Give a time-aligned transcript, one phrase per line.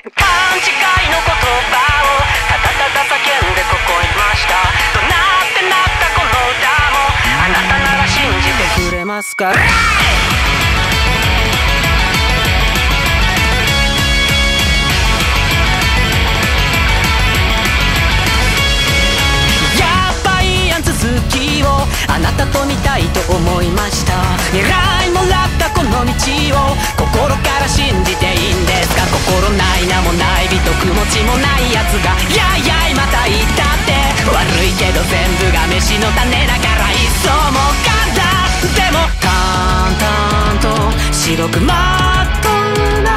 [0.00, 0.08] 勘
[0.56, 0.72] 違
[1.04, 4.56] いの言葉をたたたたけんでここいました。
[4.96, 5.12] どな
[5.44, 7.04] ってなったこの歌も
[7.44, 9.52] あなたなら信じてくれますか、
[22.08, 24.14] あなたと見たいと思いました。
[24.52, 24.64] 狙
[25.06, 26.12] いもらったこの道
[26.56, 29.04] を心から信じていいんですか？
[29.10, 33.92] 心ない名もない美と気持ちもないやつがやいやいまた言ったって。
[34.30, 38.24] 悪いけど全部が飯の種だから一層も簡単
[38.76, 43.10] でも淡々と白くまっとうな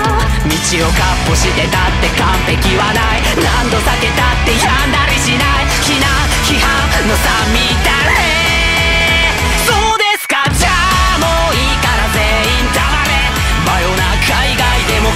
[0.47, 0.53] 道
[0.87, 3.21] をかっ歩してたって完璧はない。
[3.37, 5.67] 何度避けたって病んだりしない。
[5.83, 6.09] 非難
[6.45, 7.91] 批判の差みた
[8.39, 8.42] い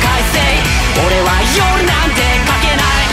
[0.08, 0.40] 快晴
[1.04, 3.12] 俺は夜なんてかけない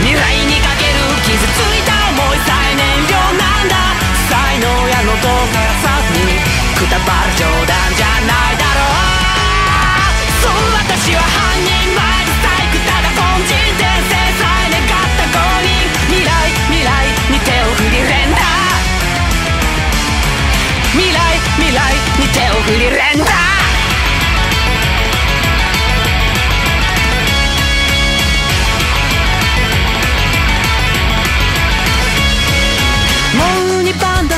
[0.00, 3.76] 未来にかける傷ついた思いさえ燃料なんだ
[4.24, 6.40] 才能やのどからさずに
[6.80, 9.04] くたばる冗談じゃないだろう
[10.40, 18.40] そう私は犯人前で細工ただ凡人転生さえ願った5人未来未来に手を振り連打
[20.96, 23.67] 未来未来に手を振り連打。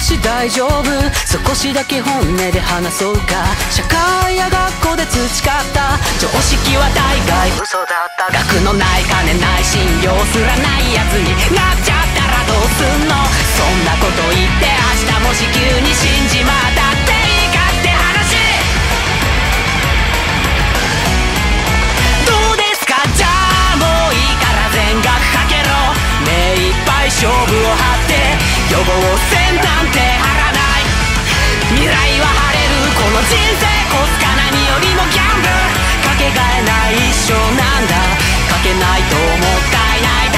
[0.00, 0.84] し大丈夫。
[1.26, 3.44] 少しだけ本音で話そうか。
[3.70, 7.50] 社会や学校で培った常識は大概。
[7.60, 8.32] 嘘だった。
[8.32, 13.14] 学のない金ない信用すらないやつになっちゃったらどうすんの？
[13.56, 14.66] そんなこと言って
[15.04, 16.89] 明日もし急に死んじまった。
[26.60, 28.36] いっぱい勝負を張って
[28.68, 28.92] 予防
[29.32, 30.84] 線なんて張らない。
[31.72, 32.84] 未来は晴れる。
[33.00, 35.56] この人生コスか何よりもギャンブル。
[36.04, 37.96] かけがえない一生なんだ。
[38.52, 40.29] かけないともったいない。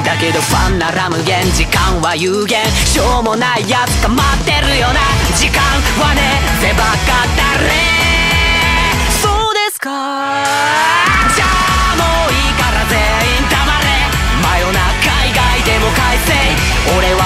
[0.00, 2.64] だけどファンなら無限時間は有限。
[2.86, 5.00] しょうもないやつか待ってるよな。
[5.36, 5.60] 時間
[6.00, 7.68] はねせばかったれ。
[9.20, 9.90] そうですか。
[11.36, 14.08] じゃあもういいから全員黙れ。
[14.40, 14.80] 真夜中
[15.28, 16.32] 以外でも快晴
[16.96, 17.21] 俺は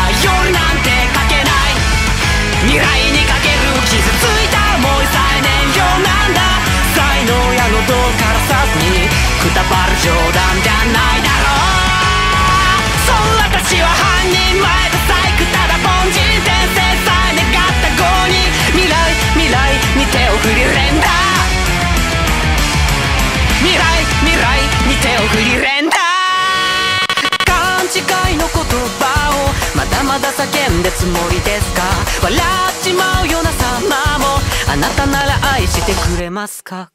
[30.16, 31.83] まだ叫んでつもりですか
[32.22, 34.41] 笑っちまうような様も
[34.72, 36.91] あなたなら愛してくれますか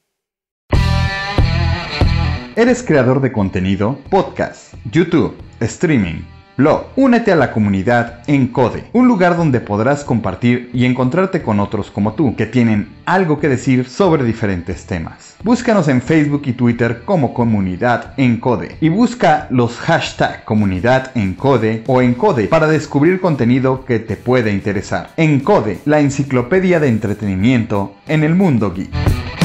[2.56, 3.96] ¿Eres creador de contenido?
[4.10, 6.24] Podcast, YouTube, streaming,
[6.58, 6.88] blog.
[6.96, 12.14] Únete a la comunidad Encode, un lugar donde podrás compartir y encontrarte con otros como
[12.14, 15.36] tú, que tienen algo que decir sobre diferentes temas.
[15.44, 22.02] Búscanos en Facebook y Twitter como Comunidad Encode y busca los hashtag Comunidad Encode o
[22.02, 25.10] Encode para descubrir contenido que te puede interesar.
[25.18, 29.41] Encode, la enciclopedia de entretenimiento en el mundo geek.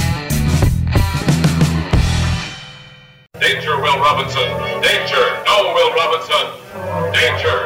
[7.04, 7.65] Danger.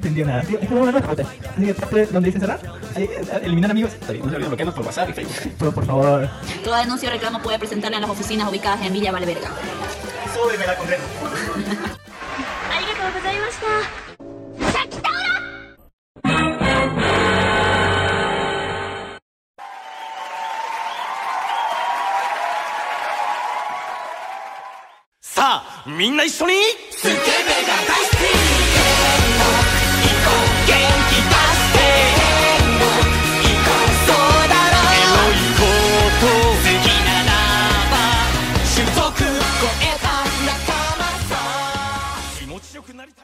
[0.01, 0.41] entendió nada.
[0.41, 0.97] Es como una.
[0.97, 2.59] Así que donde dice cerrar,
[3.43, 3.91] eliminar amigos.
[4.01, 5.25] No se olviden bloquearnos por WhatsApp y
[5.59, 6.29] Pero por favor.
[6.63, 9.49] Toda denuncia o reclamo puede presentarla en las oficinas ubicadas en Villa Valverga.
[10.33, 11.03] Súbeme la condena.
[25.21, 25.63] ¡Sa!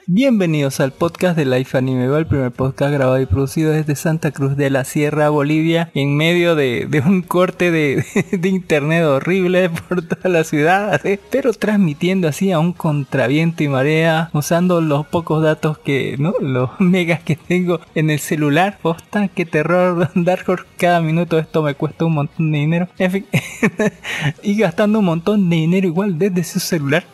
[0.08, 4.32] Bienvenidos al podcast de Life Anime Va, el primer podcast grabado y producido desde Santa
[4.32, 9.70] Cruz de la Sierra, Bolivia, en medio de, de un corte de, de internet horrible
[9.70, 15.44] por toda la ciudad, pero transmitiendo así a un contraviento y marea, usando los pocos
[15.44, 16.34] datos que, ¿no?
[16.42, 18.80] Los megas que tengo en el celular.
[18.82, 22.88] Posta, qué terror, Dark Horse, cada minuto esto me cuesta un montón de dinero.
[22.98, 23.26] En fin,
[24.44, 27.06] y gastando un montón de dinero igual desde su celular.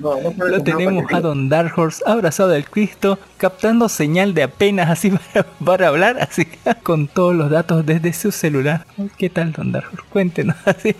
[0.00, 4.88] No, no Lo tenemos a Don Dark Horse abrazado del Cristo, captando señal de apenas
[4.88, 6.46] así para, para hablar, así
[6.82, 8.86] con todos los datos desde su celular.
[9.18, 10.06] ¿Qué tal, Don Dark Horse?
[10.08, 10.94] Cuéntenos, así, eh,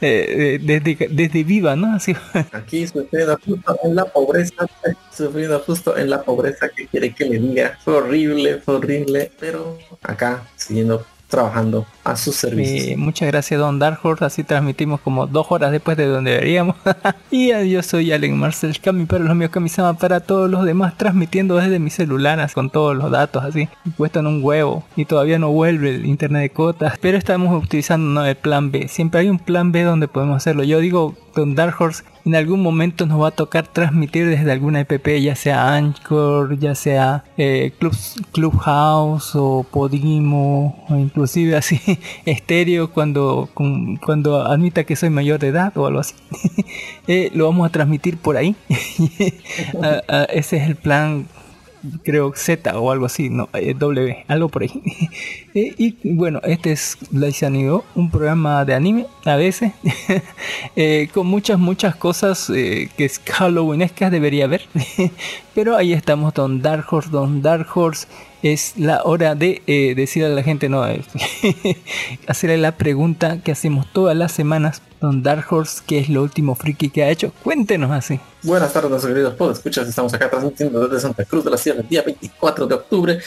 [0.00, 1.96] eh, desde, desde viva, ¿no?
[1.96, 2.14] Así,
[2.52, 4.66] Aquí sufriendo justo en la pobreza,
[5.10, 7.76] sufriendo justo en la pobreza que quiere que le diga.
[7.84, 12.88] Fue horrible, fue horrible, pero acá siguiendo trabajando a sus servicios.
[12.88, 16.76] Eh, muchas gracias Don Dark Horse, así transmitimos como dos horas después de donde deberíamos.
[17.30, 21.56] y yo soy Allen Marcel Kami para los míos Kamisama para todos los demás transmitiendo
[21.56, 23.68] desde mi celular con todos los datos así.
[23.84, 26.98] Y cuestan un huevo y todavía no vuelve el internet de cotas.
[27.00, 28.26] Pero estamos utilizando ¿no?
[28.26, 28.88] el plan B.
[28.88, 30.64] Siempre hay un plan B donde podemos hacerlo.
[30.64, 34.80] Yo digo Don Dark Horse en algún momento nos va a tocar transmitir desde alguna
[34.80, 37.94] EPP, ya sea Anchor, ya sea eh, Club,
[38.32, 41.80] Clubhouse o Podimo, o inclusive así
[42.26, 46.14] estéreo cuando, con- cuando admita que soy mayor de edad o algo así.
[47.08, 48.54] Eh, lo vamos a transmitir por ahí.
[49.82, 51.26] Ah, ah, ese es el plan
[52.02, 54.70] creo Z o algo así, no, eh, W, algo por ahí.
[55.54, 59.74] Eh, y bueno, este es Laisanido, un programa de anime a veces,
[60.76, 64.62] eh, con muchas, muchas cosas que es Halloweenescas debería haber.
[65.54, 68.06] Pero ahí estamos, Don Dark Horse, Don Dark Horse.
[68.42, 71.04] Es la hora de eh, decirle a la gente, no, eh,
[72.26, 74.82] hacerle la pregunta que hacemos todas las semanas.
[75.00, 77.32] Don Dark Horse, ¿qué es lo último friki que ha hecho?
[77.42, 78.20] Cuéntenos así.
[78.42, 79.88] Buenas tardes, queridos podescuchas.
[79.88, 83.18] Estamos acá transmitiendo desde Santa Cruz de la Sierra el día 24 de octubre.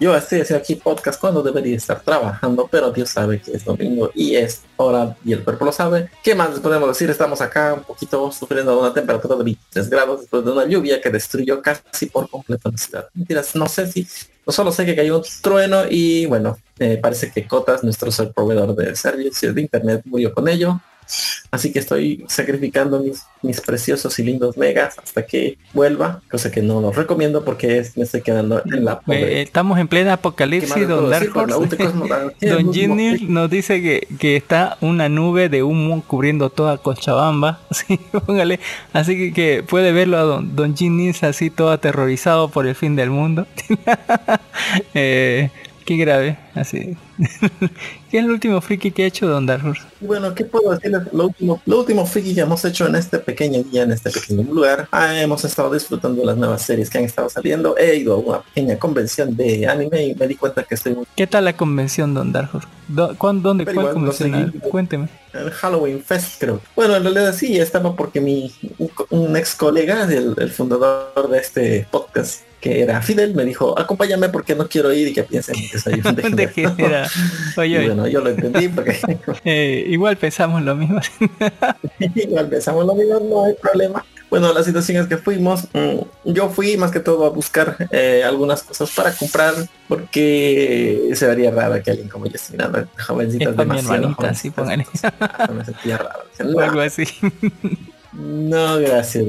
[0.00, 4.10] Yo estoy haciendo aquí podcast cuando debería estar trabajando, pero Dios sabe que es domingo
[4.14, 6.10] y es hora y el cuerpo lo sabe.
[6.22, 7.08] ¿Qué más podemos decir?
[7.10, 11.10] Estamos acá un poquito sufriendo una temperatura de 23 grados después de una lluvia que
[11.10, 13.08] destruyó casi por completo la ciudad.
[13.14, 14.06] Mentiras, no sé si,
[14.44, 18.32] no solo sé que cayó un trueno y bueno, eh, parece que Cotas, nuestro ser
[18.32, 20.80] proveedor de servicios de internet, murió con ello.
[21.50, 26.62] Así que estoy sacrificando mis, mis preciosos y lindos megas hasta que vuelva, cosa que
[26.62, 30.14] no los recomiendo porque es- me estoy quedando en la Eh, estamos en plena ¿Qué
[30.14, 31.32] apocalipsis, Don Dark
[32.40, 37.60] Don nos dice que, que está una nube de humo cubriendo toda Cochabamba.
[37.70, 38.60] Así, póngale.
[38.92, 40.74] Así que, que puede verlo a Don, Don
[41.22, 43.46] así todo aterrorizado por el fin del mundo.
[44.94, 45.50] Eh,
[45.84, 46.38] qué grave.
[46.54, 46.96] Así.
[48.10, 49.44] ¿Qué es el último friki que ha hecho Don?
[50.00, 51.02] Y Bueno, ¿qué puedo decirles?
[51.12, 54.42] Lo último, lo último friki que hemos hecho en este pequeño día, en este pequeño
[54.52, 57.76] lugar, ah, hemos estado disfrutando de las nuevas series que han estado saliendo.
[57.76, 61.06] He ido a una pequeña convención de anime y me di cuenta que estoy muy
[61.16, 62.32] ¿Qué tal la convención Don?
[62.32, 63.64] Do- ¿cuán- ¿Dónde?
[63.64, 64.60] Pero ¿Cuál igual convención?
[64.70, 65.08] Cuénteme.
[65.32, 66.60] el Halloween Fest, creo.
[66.76, 68.52] Bueno, en realidad sí, estaba porque mi
[69.10, 74.30] un ex colega, el, el fundador de este podcast, que era Fidel, me dijo, acompáñame
[74.30, 76.36] porque no quiero ir y que piensen que soy un degenerado".
[76.36, 77.08] Degenera.
[77.58, 78.96] Oye, Y bueno, yo lo entendí porque
[79.44, 80.98] eh, igual pensamos lo mismo.
[82.14, 84.02] igual pensamos lo mismo, no hay problema.
[84.30, 88.22] Bueno, la situación es que fuimos, mm, yo fui más que todo a buscar eh,
[88.24, 89.52] algunas cosas para comprar
[89.86, 94.54] porque se vería raro que alguien como yo esté mirando jovencitas demasiado sí, jovencitas.
[94.54, 94.86] póngale.
[95.54, 96.20] Me sentía raro.
[96.30, 97.04] Dije, O "No, algo así.
[98.14, 99.24] No, gracias.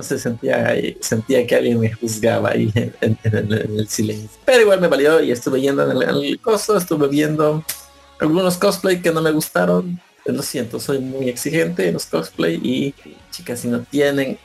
[0.00, 3.88] Se sentía ahí, sentía que alguien me juzgaba ahí en, en- en el, en el
[3.88, 4.28] silencio.
[4.44, 7.64] Pero igual me valió y estuve yendo en el, el coso, estuve viendo
[8.20, 10.00] algunos cosplay que no me gustaron.
[10.26, 12.94] Lo siento, soy muy exigente en los cosplay y
[13.30, 14.38] chicas, si no tienen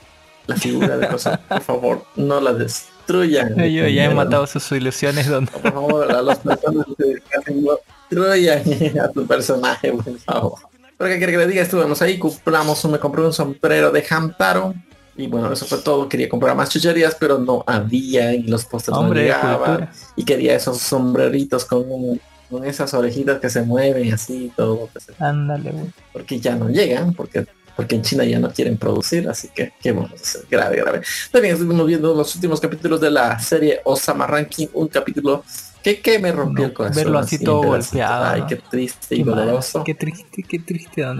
[0.48, 3.56] la figura de cosa, por favor, no la destruyan.
[3.56, 5.46] Yo ya he matado sus ilusiones, Don.
[5.48, 6.96] Por favor, a las personas no
[8.10, 8.63] destruyan
[9.01, 10.60] a tu personaje, por favor.
[10.98, 14.74] Pero que quiere que le diga, estuvimos ahí, compramos, me compré un sombrero de Hamtaro.
[15.20, 16.08] Y bueno, eso fue todo.
[16.08, 19.90] Quería comprar más chucherías, pero no había y los postres no llegaban.
[20.16, 21.84] Y quería esos sombreritos con,
[22.50, 24.88] con esas orejitas que se mueven así y todo.
[24.94, 25.86] pues, Ándale, güey.
[26.14, 27.46] porque ya no llegan, porque
[27.76, 30.10] porque en China ya no quieren producir, así que qué bueno,
[30.52, 31.02] grave, grave.
[31.32, 35.46] También estuvimos viendo los últimos capítulos de la serie Osama Ranking, un capítulo
[35.82, 37.04] que, que me rompió No, el corazón.
[37.04, 39.82] verlo así todo golpeado, Ay, qué triste y Qué mal, doloroso.
[39.86, 41.20] qué triste, qué triste, don.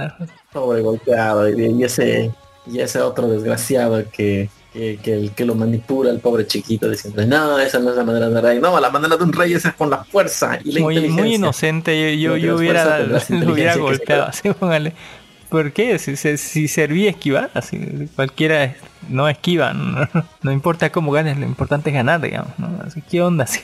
[0.52, 2.30] Sobre golpeado y, y ese
[2.72, 7.26] y ese otro desgraciado que, que, que el que lo manipula el pobre chiquito diciendo
[7.26, 9.54] no esa no es la manera de un rey no la manera de un rey
[9.54, 13.00] es con la fuerza y la Muy, inteligencia muy inocente, yo, yo, yo hubiera,
[13.30, 14.94] lo hubiera golpeado, así, póngale.
[15.50, 15.98] ¿Por qué?
[15.98, 18.76] Si, si, si servía esquivar, así, cualquiera
[19.10, 20.08] no esquiva, no,
[20.44, 22.70] no importa cómo ganes, lo importante es ganar, digamos, ¿no?
[22.86, 23.46] Así, ¿qué onda?
[23.46, 23.62] Así,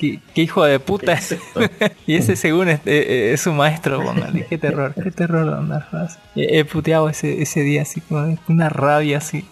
[0.00, 1.36] ¿Qué, qué hijo de puta es?
[2.06, 5.86] Y ese según es, eh, eh, es su maestro, póngale, qué terror, qué terror andar.
[6.34, 9.44] He, he puteado ese, ese día así, con una rabia así.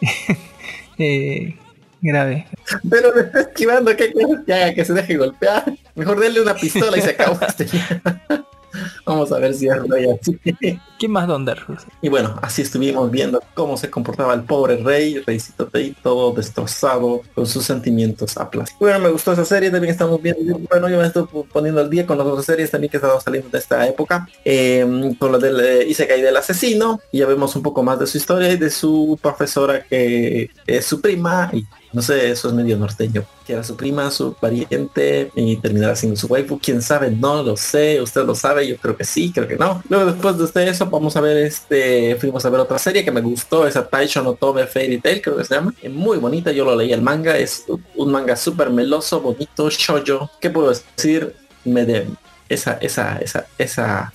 [0.98, 1.56] eh,
[2.02, 2.46] grave.
[2.90, 6.54] pero le está esquivando ¿qué quieres que haga que se deje golpear mejor denle una
[6.54, 7.66] pistola y se acabó este
[9.06, 10.38] vamos a ver si es rey así
[10.98, 11.66] ¿Qué más Don Dark?
[12.00, 17.22] Y bueno, así estuvimos viendo cómo se comportaba el pobre rey, Reycito Tei, todo destrozado,
[17.34, 18.78] con sus sentimientos aplastados.
[18.80, 22.06] Bueno, me gustó esa serie, también estamos viendo, bueno, yo me estoy poniendo al día
[22.06, 25.60] con las otras series también que estaban saliendo de esta época, eh, con lo del
[25.60, 28.70] eh, Isekai del asesino, y ya vemos un poco más de su historia y de
[28.70, 33.62] su profesora que es su prima, y no sé, eso es medio norteño, que era
[33.62, 38.24] su prima, su pariente, y terminará siendo su waifu, quién sabe, no lo sé, usted
[38.24, 39.82] lo sabe, yo creo que sí, creo que no.
[39.88, 43.20] Luego después de eso, vamos a ver este, fuimos a ver otra serie que me
[43.20, 46.64] gustó, esa Taisho no Tome Fairy Tail, creo que se llama, Es muy bonita, yo
[46.64, 51.34] lo leí el manga, es un manga súper meloso, bonito, shoujo, ¿qué puedo decir?
[51.64, 52.08] Me de,
[52.48, 54.12] esa, esa, esa, esa,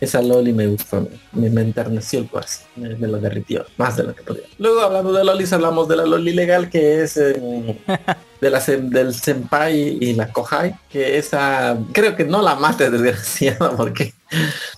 [0.00, 4.04] esa Loli me gustó, me, me enterneció el corazón, me, me lo derritió, más de
[4.04, 4.44] lo que podía.
[4.58, 7.78] Luego hablando de Lolis, hablamos de la Loli legal, que es eh,
[8.40, 13.76] de la, del senpai y la kohai, que esa, creo que no la mate desgraciado,
[13.76, 14.14] porque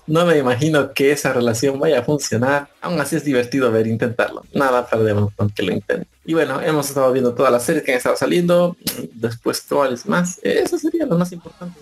[0.07, 2.69] no me imagino que esa relación vaya a funcionar.
[2.81, 4.43] Aún así es divertido ver intentarlo.
[4.53, 6.09] Nada perdemos con que lo intenten.
[6.25, 8.77] Y bueno, hemos estado viendo todas las series que han estado saliendo.
[9.15, 10.39] Después cuáles más.
[10.43, 11.79] Eso sería lo más importante.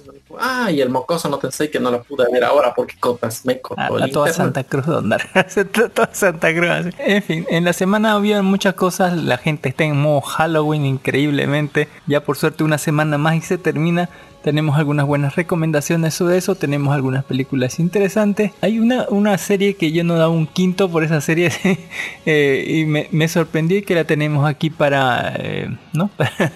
[0.71, 4.03] Y el mocoso no pensé que no lo pude ver ahora porque copas me cortó
[4.03, 4.33] a toda.
[4.33, 5.29] Santa Cruz de andar.
[5.95, 6.71] Toda Santa Cruz.
[6.71, 6.91] así.
[6.99, 9.17] En fin, en la semana había muchas cosas.
[9.17, 11.89] La gente está en modo Halloween increíblemente.
[12.07, 14.09] Ya por suerte una semana más y se termina.
[14.43, 16.55] Tenemos algunas buenas recomendaciones sobre eso.
[16.55, 18.53] Tenemos algunas películas interesantes.
[18.63, 21.53] Hay una, una serie que yo no daba un quinto por esa serie.
[22.25, 25.35] eh, y me, me sorprendí que la tenemos aquí para...
[25.37, 26.09] eh, ¿no?
[26.17, 26.53] Para,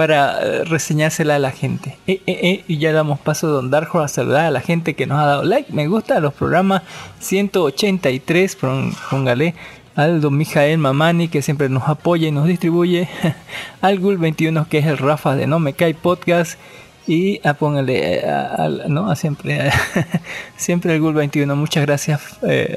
[0.00, 1.98] para eh, reseñársela a la gente.
[2.06, 5.04] Eh, eh, y ya damos paso a Don Darjo a saludar a la gente que
[5.04, 5.70] nos ha dado like.
[5.74, 6.80] Me gusta los programas
[7.18, 9.54] 183, pon- póngale.
[9.96, 13.10] Al don Mijael Mamani que siempre nos apoya y nos distribuye.
[13.82, 16.58] al Gul 21 que es el Rafa de No Me Cae Podcast.
[17.06, 19.10] Y a póngale a- ¿no?
[19.10, 19.70] a siempre,
[20.56, 21.54] siempre el Gul 21.
[21.56, 22.22] Muchas gracias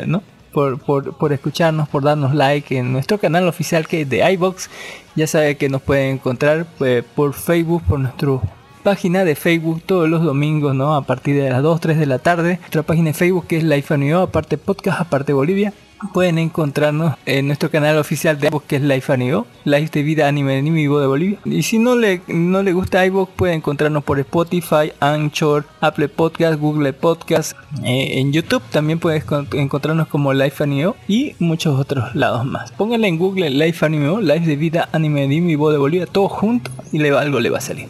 [0.08, 0.24] ¿no?
[0.54, 4.70] Por, por, por escucharnos, por darnos like en nuestro canal oficial que es de iBox.
[5.16, 8.42] Ya sabe que nos pueden encontrar eh, por Facebook, por nuestro
[8.84, 10.96] página de Facebook todos los domingos, ¿no?
[10.96, 12.58] A partir de las 2, 3 de la tarde.
[12.60, 15.74] Nuestra página de Facebook que es Life Anio, aparte podcast, aparte Bolivia.
[16.12, 20.28] Pueden encontrarnos en nuestro canal oficial de iVoox que es Life Anio, Life de Vida
[20.28, 21.38] Anime en Vivo de Bolivia.
[21.46, 26.60] Y si no le, no le gusta iVoox, puede encontrarnos por Spotify, Anchor, Apple Podcast,
[26.60, 27.54] Google Podcast.
[27.84, 32.72] Eh, en YouTube también puedes con- encontrarnos como Life Anime y muchos otros lados más.
[32.74, 36.70] Pónganle en Google Life Anime, Life de Vida Anime en Vivo de Bolivia, todo junto
[36.92, 37.88] y le algo le va a salir.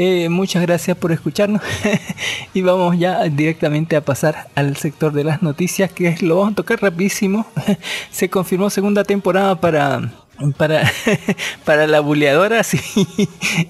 [0.00, 1.60] Eh, muchas gracias por escucharnos
[2.54, 6.52] y vamos ya directamente a pasar al sector de las noticias que es, lo vamos
[6.52, 7.44] a tocar rapidísimo.
[8.12, 10.08] Se confirmó segunda temporada para
[10.56, 10.88] para
[11.64, 12.78] para la buleadora, sí,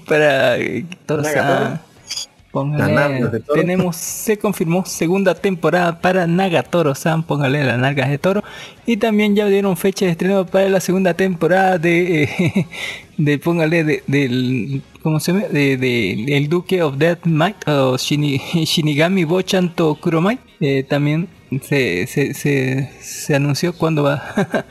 [0.07, 1.81] para eh, ah,
[2.51, 3.59] póngale, toro.
[3.59, 8.43] tenemos se confirmó segunda temporada para Nagatoro San, póngale las nalgas de toro
[8.85, 12.67] y también ya dieron fecha de estreno para la segunda temporada de eh,
[13.17, 15.45] de póngale de, del ¿cómo se llama?
[15.47, 21.27] De, de- el Duque of Death Might o Shini- Shinigami Bochan to Kuromai eh, también
[21.63, 24.21] se, se, se, se anunció cuándo va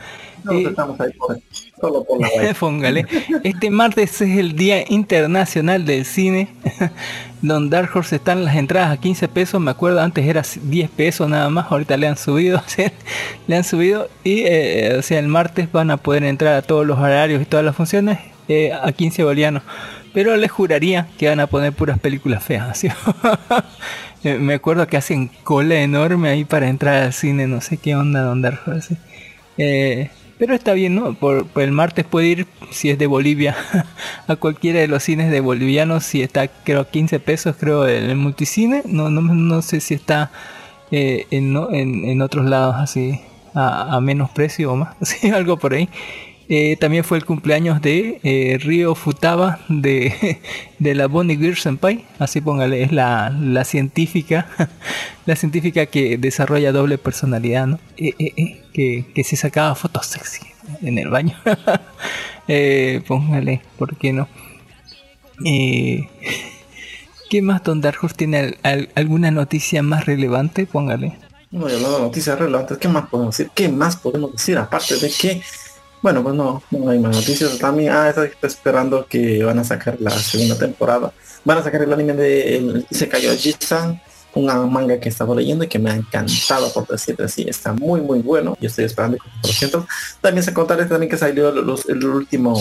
[0.45, 1.39] No, Eh, estamos ahí por-
[1.81, 2.55] solo por la.
[2.61, 3.05] Póngale.
[3.43, 6.49] Este martes es el Día Internacional del Cine.
[7.43, 9.61] Don Dark Horse están las entradas a 15 pesos.
[9.61, 11.67] Me acuerdo antes era 10 pesos nada más.
[11.71, 12.63] Ahorita le han subido.
[13.49, 14.09] le han subido.
[14.23, 17.45] Y eh, o sea, el martes van a poder entrar a todos los horarios y
[17.45, 18.19] todas las funciones
[18.49, 19.65] eh, a 15 bolivianos.
[20.19, 22.77] Pero les juraría que van a poner puras películas feas.
[22.77, 22.89] ¿sí?
[24.25, 27.47] Eh, Me acuerdo que hacen cola enorme ahí para entrar al cine.
[27.47, 28.97] No sé qué onda Don Dark Horse.
[29.59, 30.11] Eh,
[30.41, 31.15] pero está bien, ¿no?
[31.15, 33.55] Por, el martes puede ir, si es de Bolivia,
[34.27, 36.03] a cualquiera de los cines de bolivianos.
[36.03, 38.83] Si está, creo, 15 pesos, creo, en el multicine.
[38.87, 40.33] No, no, no sé si está
[40.91, 43.21] eh, en, otros lados así,
[43.55, 44.97] a, menos precio o más.
[45.01, 45.89] Sí, algo por ahí.
[46.51, 50.41] Eh, también fue el cumpleaños de eh, Ryo Futaba de,
[50.79, 54.49] de la Bonnie Girl Senpai, así póngale, es la, la científica,
[55.27, 57.79] la científica que desarrolla doble personalidad, ¿no?
[57.99, 60.47] Eh, eh, eh, que, que se sacaba fotos sexy
[60.83, 61.37] en el baño.
[62.51, 64.27] Eh, póngale, ¿por qué no?
[67.31, 70.65] ¿Qué más Don Dark tiene al- al- alguna noticia más relevante?
[70.65, 71.19] Póngale.
[71.51, 73.51] No, hablando de noticias relevantes, ¿qué más podemos decir?
[73.55, 74.57] ¿Qué más podemos decir?
[74.57, 75.43] Aparte de que,
[76.03, 77.59] bueno, pues no, no hay más noticias.
[77.59, 81.13] También, ah, estoy esperando que van a sacar la segunda temporada.
[81.45, 84.01] Van a sacar el anime de el, Se cayó Jisan,
[84.35, 87.43] un manga que he estado leyendo y que me ha encantado por decirte así.
[87.49, 88.57] Está muy, muy bueno.
[88.61, 89.87] Yo estoy esperando por ciento.
[90.21, 92.57] También se contarles también que salió los- el último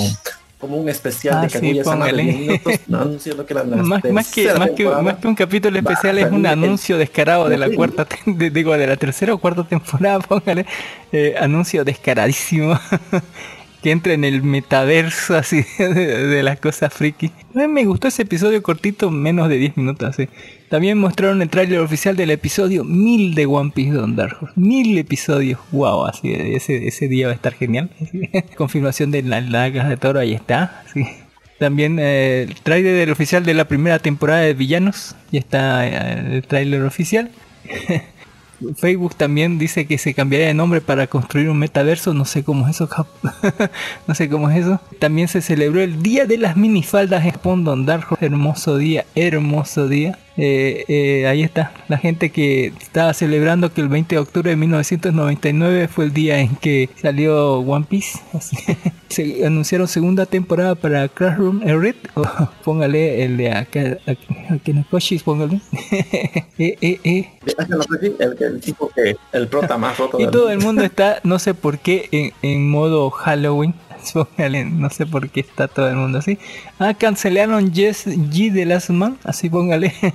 [0.59, 2.23] como un especial Ah, de sí, Kaguya-sama de póngale.
[2.31, 4.11] 10 minutos, anunciando que la, la Más, más que,
[4.53, 7.75] más, que, más que un capítulo especial es un anuncio descarado de la Sí.
[7.75, 10.65] cuarta, de- digo, de la tercera o cuarta temporada, póngale,
[11.11, 12.79] eh, anuncio descaradísimo,
[13.81, 17.31] que entra en el metaverso así de, las cosas friki.
[17.53, 20.29] Me gustó ese episodio cortito, menos de 10 minutos así.
[20.69, 24.53] También mostraron el tráiler oficial del episodio 1000 de One Piece Don Dark Horse.
[24.59, 27.89] 1000 episodios, wow, así ese, ese día va a estar genial.
[28.57, 30.83] Confirmación de las lagas de toro, ahí está.
[30.93, 31.05] sí.
[31.59, 35.15] También eh, el tráiler oficial de la primera temporada de Villanos.
[35.31, 37.31] Ya está eh, el tráiler oficial.
[38.75, 42.13] Facebook también dice que se cambiaría de nombre para construir un metaverso.
[42.13, 42.89] No sé cómo es eso.
[44.07, 44.81] no sé cómo es eso.
[44.99, 48.25] También se celebró el Día de las Minifaldas Spawn Don Dark Horse.
[48.25, 50.17] Hermoso día, hermoso día.
[50.37, 51.71] Eh, eh, ahí está.
[51.87, 56.39] La gente que estaba celebrando que el 20 de octubre de 1999 fue el día
[56.39, 58.19] en que salió One Piece.
[58.33, 58.57] Así.
[59.09, 61.95] se anunciaron segunda temporada para Classroom Red.
[62.15, 62.23] O
[62.63, 63.97] póngale el de acá.
[64.49, 65.61] Akenakoshi, póngale.
[65.71, 67.29] eh, eh, eh.
[68.19, 71.53] El, el tipo que el prota más roto Y todo el mundo está, no sé
[71.53, 73.73] por qué, en, en modo Halloween.
[74.71, 76.37] No sé por qué está todo el mundo así.
[76.79, 79.17] Ah, cancelaron Yes G de Last Man.
[79.23, 79.93] Así póngale.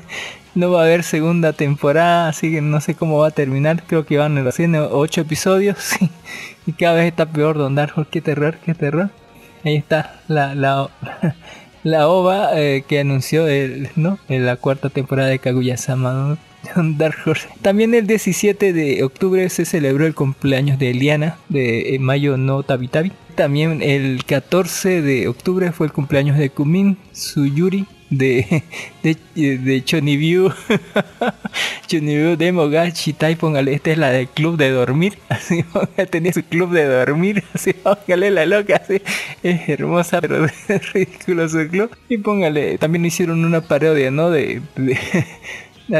[0.54, 3.84] No va a haber segunda temporada, así que no sé cómo va a terminar.
[3.86, 5.92] Creo que van recién ocho episodios.
[6.66, 7.94] Y cada vez está peor Don Dark.
[8.10, 9.10] Qué terror, qué terror.
[9.64, 10.90] Ahí está la, la,
[11.82, 14.18] la OVA eh, que anunció el, ¿no?
[14.28, 16.12] en la cuarta temporada de Kaguya-sama.
[16.12, 16.38] ¿no?
[16.98, 17.48] Dark Horse.
[17.60, 22.62] También el 17 de octubre se celebró el cumpleaños de Eliana de eh, Mayo no
[22.62, 23.12] Tabi Tabi.
[23.34, 28.62] También el 14 de octubre fue el cumpleaños de Kumin Suyuri de,
[29.02, 29.16] de,
[29.58, 30.52] de Chonibyu.
[31.86, 35.18] Chonibyu de Mogachi Tai, póngale, esta es la del club de dormir.
[35.28, 35.64] Así,
[36.10, 37.42] tenía su club de dormir.
[37.54, 39.00] Así, póngale la loca, así.
[39.42, 41.90] Es hermosa, pero es ridículo su club.
[42.08, 44.30] Y póngale, también hicieron una parodia, ¿no?
[44.30, 44.60] de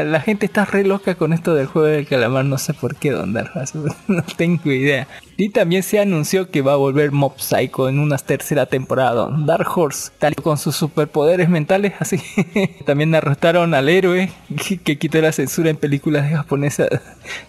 [0.01, 3.11] la, gente está re loca con esto del juego del calamar, no sé por qué,
[3.11, 3.77] Don Horse,
[4.07, 5.07] no tengo idea.
[5.37, 9.67] Y también se anunció que va a volver Mob Psycho en una tercera temporada, Dark
[9.75, 12.17] Horse, tal con sus superpoderes mentales, así.
[12.85, 14.31] también arrestaron al héroe
[14.67, 16.89] que, que quitó la censura en películas japonesas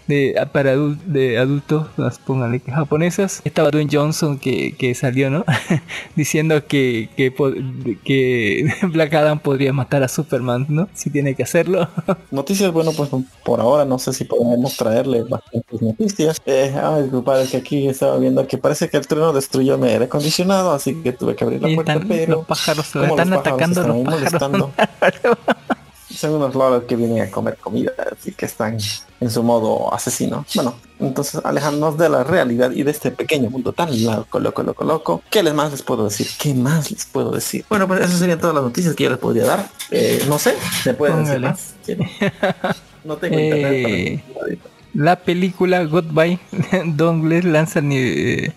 [0.07, 1.89] de, para de adultos,
[2.27, 3.41] pónganle que japonesas.
[3.45, 5.45] Estaba Dwayne Johnson que, que salió, ¿no?
[6.17, 10.89] Diciendo que, que Black Adam podría matar a Superman, ¿no?
[10.95, 11.89] Si tiene que hacerlo.
[12.35, 13.09] Noticias, bueno, pues
[13.44, 16.42] por ahora no sé si podemos traerle bastantes noticias.
[16.47, 20.07] Eh, disculpad, es que aquí estaba viendo que parece que el trueno destruyó mi aire
[20.07, 23.31] acondicionado, así que tuve que abrir la Y puerta, están pero los pájaros, se están
[23.31, 25.38] los pájaros atacando están los pájaros.
[26.16, 28.79] Son unos loros que vienen a comer comida, así que están
[29.20, 30.44] en su modo asesino.
[30.55, 34.85] Bueno, entonces alejándonos de la realidad y de este pequeño mundo tan loco, loco, loco,
[34.85, 35.22] loco.
[35.31, 36.27] ¿Qué les más les puedo decir?
[36.38, 37.64] ¿Qué más les puedo decir?
[37.68, 39.68] Bueno, pues esas serían todas las noticias que yo les podría dar.
[39.90, 41.74] Eh, no sé, ¿me pueden decir más?
[41.85, 42.09] ¿Quieren?
[43.05, 43.83] No tengo internet
[44.33, 44.59] para Eh.
[44.94, 46.38] La película Goodbye
[46.87, 48.53] Dongle lanza eh,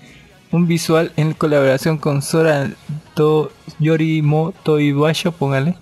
[0.51, 2.71] un visual en colaboración con Sora
[3.13, 5.75] to Yorimo Toibayo, póngale.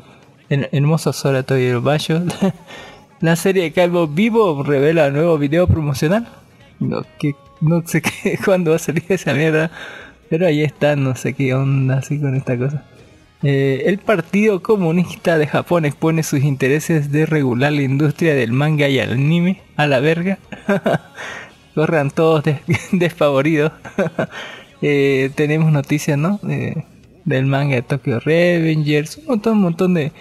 [0.50, 2.22] Her- Hermoso Sora Toibayo.
[3.22, 6.28] La serie de Calvo Vivo revela nuevo video promocional.
[6.80, 9.72] No, que, no sé qué, cuándo va a salir esa mierda.
[10.30, 12.84] Pero ahí está, no sé qué onda así con esta cosa.
[13.44, 18.88] Eh, el Partido Comunista de Japón expone sus intereses de regular la industria del manga
[18.90, 20.40] y el anime a la verga.
[21.76, 22.60] Corran todos des-
[22.92, 23.72] desfavoridos.
[24.82, 26.40] Eh, tenemos noticias, ¿no?
[26.42, 26.86] De-
[27.26, 30.12] del manga de Tokyo Revengers, un montón, un montón de,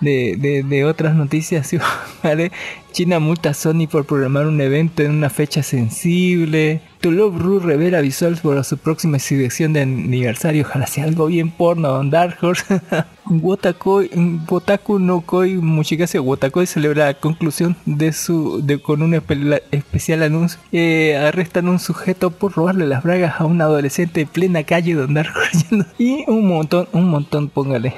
[0.00, 1.70] de, de- otras noticias.
[2.22, 2.52] ¿vale?
[2.92, 6.80] China multa a Sony por programar un evento en una fecha sensible.
[7.00, 10.64] To Love Ru revela visuales para su próxima exhibición de aniversario.
[10.64, 12.80] Ojalá sea algo bien porno, Dark Horse.
[13.30, 20.22] Wotaku no Koi Mushikase Wotakoi celebra la conclusión de su de con un espe- especial
[20.22, 20.58] anuncio.
[20.72, 25.14] Eh, arrestan un sujeto por robarle las bragas a un adolescente en plena calle Don
[25.14, 25.66] Dark Horse.
[25.98, 27.94] y un montón, un montón, póngale.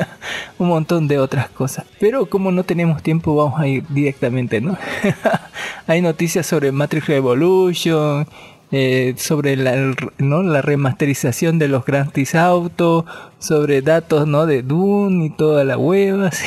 [0.58, 1.84] un montón de otras cosas.
[2.00, 4.29] Pero como no tenemos tiempo, vamos a ir directamente,
[5.86, 8.26] Hay noticias sobre Matrix Revolution,
[8.72, 13.04] eh, sobre la, remasterización de los Grand Theft Auto,
[13.40, 14.46] sobre datos ¿no?
[14.46, 16.30] de Dune y toda la hueva.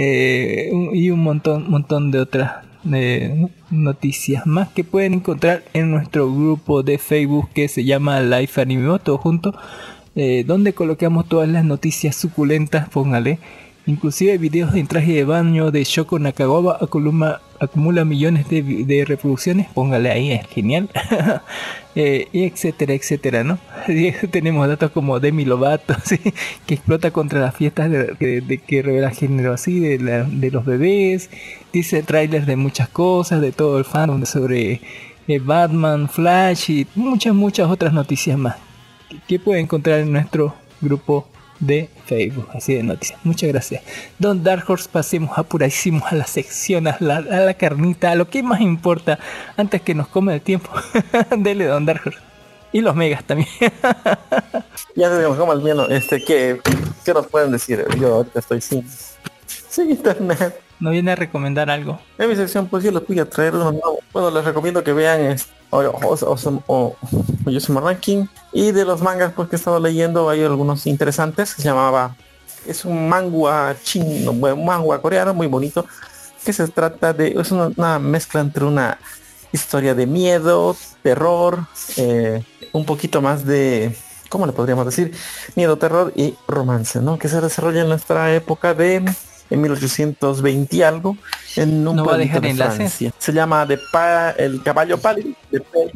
[0.00, 6.32] Eh, y un montón, montón de otras eh, noticias más que pueden encontrar en nuestro
[6.32, 9.58] grupo de Facebook que se llama Life Anime todo junto,
[10.46, 13.40] donde colocamos todas las noticias suculentas, póngale.
[13.88, 20.30] Inclusive videos en traje de baño de Shoko Nakagawa acumula, millones de, reproducciones, póngale ahí,
[20.32, 20.90] es genial.
[22.00, 23.58] Eh, y etcétera, etcétera, ¿no?
[24.30, 25.96] Tenemos datos como Demi Lovato,
[26.66, 31.28] que explota contra las fiestas de, de- que revela género así, de, los bebés.
[31.72, 34.80] Dice trailers de muchas cosas, de todo el fandom sobre
[35.26, 38.54] eh, Batman, Flash y muchas, muchas otras noticias más
[39.26, 41.26] que puede encontrar en nuestro grupo
[41.60, 43.18] de Facebook, así de noticias.
[43.24, 43.82] Muchas gracias.
[44.18, 48.28] Don Dark Horse, pasemos apuradísimos a la sección, a la, a la carnita, a lo
[48.28, 49.18] que más importa
[49.56, 50.70] antes que nos come el tiempo.
[51.38, 52.20] Dele, Don Dark Horse.
[52.72, 53.48] Y los megas también.
[54.94, 56.60] Ya te digo, como el mío, este, ¿qué,
[57.04, 57.84] ¿qué nos pueden decir?
[58.00, 58.84] Yo ahorita estoy sin,
[59.46, 60.60] sin internet.
[60.80, 62.00] ¿No viene a recomendar algo?
[62.18, 64.00] En mi sección pues yo les voy a traer uno nuevo.
[64.12, 66.96] Bueno, les recomiendo que vean este, o, o, o, o-
[67.80, 68.26] Ranking.
[68.52, 71.50] Y de los mangas pues que he estado leyendo hay algunos interesantes.
[71.50, 72.16] Se llamaba,
[72.66, 75.84] es un manga chino, un manga coreano muy bonito.
[76.44, 78.98] Que se trata de, es una, una mezcla entre una
[79.52, 83.96] historia de miedo, terror, eh, un poquito más de,
[84.28, 85.14] ¿cómo le podríamos decir?
[85.56, 87.18] Miedo, terror y romance, ¿no?
[87.18, 89.04] Que se desarrolla en nuestra época de
[89.50, 91.16] en 1820 y algo
[91.56, 92.74] en un ¿No va a pueblito dejar de?
[92.76, 93.12] Francia.
[93.18, 95.92] Se llama de Pa- el caballo pálido de Pel,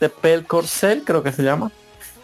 [0.00, 1.70] de Pel Corcel, creo que se llama.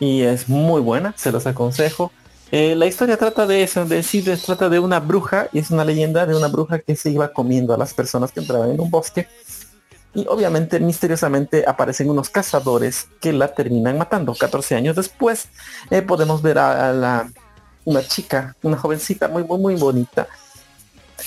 [0.00, 2.10] Y es muy buena, se los aconsejo.
[2.50, 5.70] Eh, la historia trata de eso, de sí, de- trata de una bruja, y es
[5.70, 8.80] una leyenda de una bruja que se iba comiendo a las personas que entraban en
[8.80, 9.26] un bosque.
[10.16, 14.32] Y obviamente, misteriosamente, aparecen unos cazadores que la terminan matando.
[14.34, 15.48] 14 años después,
[15.90, 17.28] eh, podemos ver a, a la,
[17.84, 20.26] una chica, una jovencita muy, muy, muy bonita,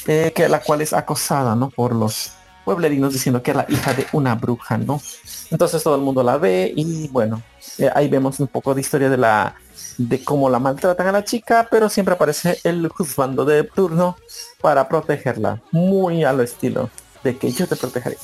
[0.06, 1.70] eh, que la cual es acosada, ¿no?
[1.70, 2.32] Por los
[2.66, 5.02] pueblerinos diciendo que es la hija de una bruja, ¿no?
[5.50, 7.42] Entonces todo el mundo la ve y bueno,
[7.78, 9.56] eh, ahí vemos un poco de historia de la
[9.98, 14.18] de cómo la maltratan a la chica, pero siempre aparece el juzgando de turno
[14.62, 16.90] para protegerla, muy a lo estilo
[17.24, 18.18] de que yo te protegeré.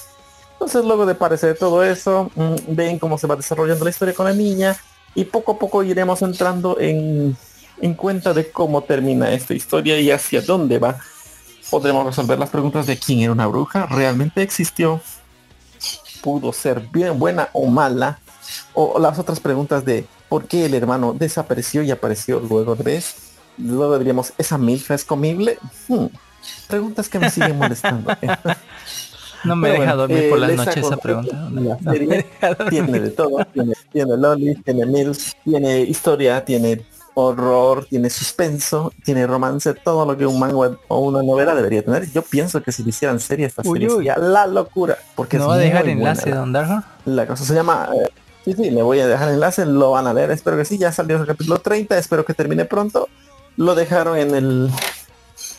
[0.54, 4.26] Entonces luego de parecer todo eso, mm, ven cómo se va desarrollando la historia con
[4.26, 4.78] la niña
[5.15, 7.36] y poco a poco iremos entrando en,
[7.84, 10.98] en cuenta de cómo termina esta historia y hacia dónde va.
[11.69, 15.02] Podremos resolver las preguntas de quién era una bruja, realmente existió,
[16.22, 18.19] pudo ser bien buena o mala,
[18.74, 23.15] o las otras preguntas de por qué el hermano desapareció y apareció luego de vez.
[23.58, 25.58] Luego diríamos, ¿esa milfa es comible?
[25.88, 26.06] Hmm,
[26.67, 28.15] Preguntas que me siguen molestando.
[29.46, 31.36] No me Pero deja bueno, dormir eh, por las noches esa pregunta.
[31.52, 31.76] No
[32.69, 33.43] tiene de todo.
[33.54, 40.17] Tiene, tiene Loli, tiene Mills, tiene historia, tiene horror, tiene suspenso, tiene romance, todo lo
[40.17, 42.10] que un manga o una novela debería tener.
[42.12, 43.95] Yo pienso que si le hicieran serie esta Uy, serie uy.
[43.95, 44.97] sería la locura.
[45.15, 46.63] Porque ¿No va a dejar enlace, buena.
[47.06, 47.15] Don?
[47.15, 47.89] La cosa se llama...
[47.95, 48.10] eh,
[48.45, 50.91] sí, sí, le voy a dejar enlace, lo van a leer, espero que sí, ya
[50.91, 53.08] salió el capítulo 30, espero que termine pronto.
[53.58, 54.69] Lo dejaron en el...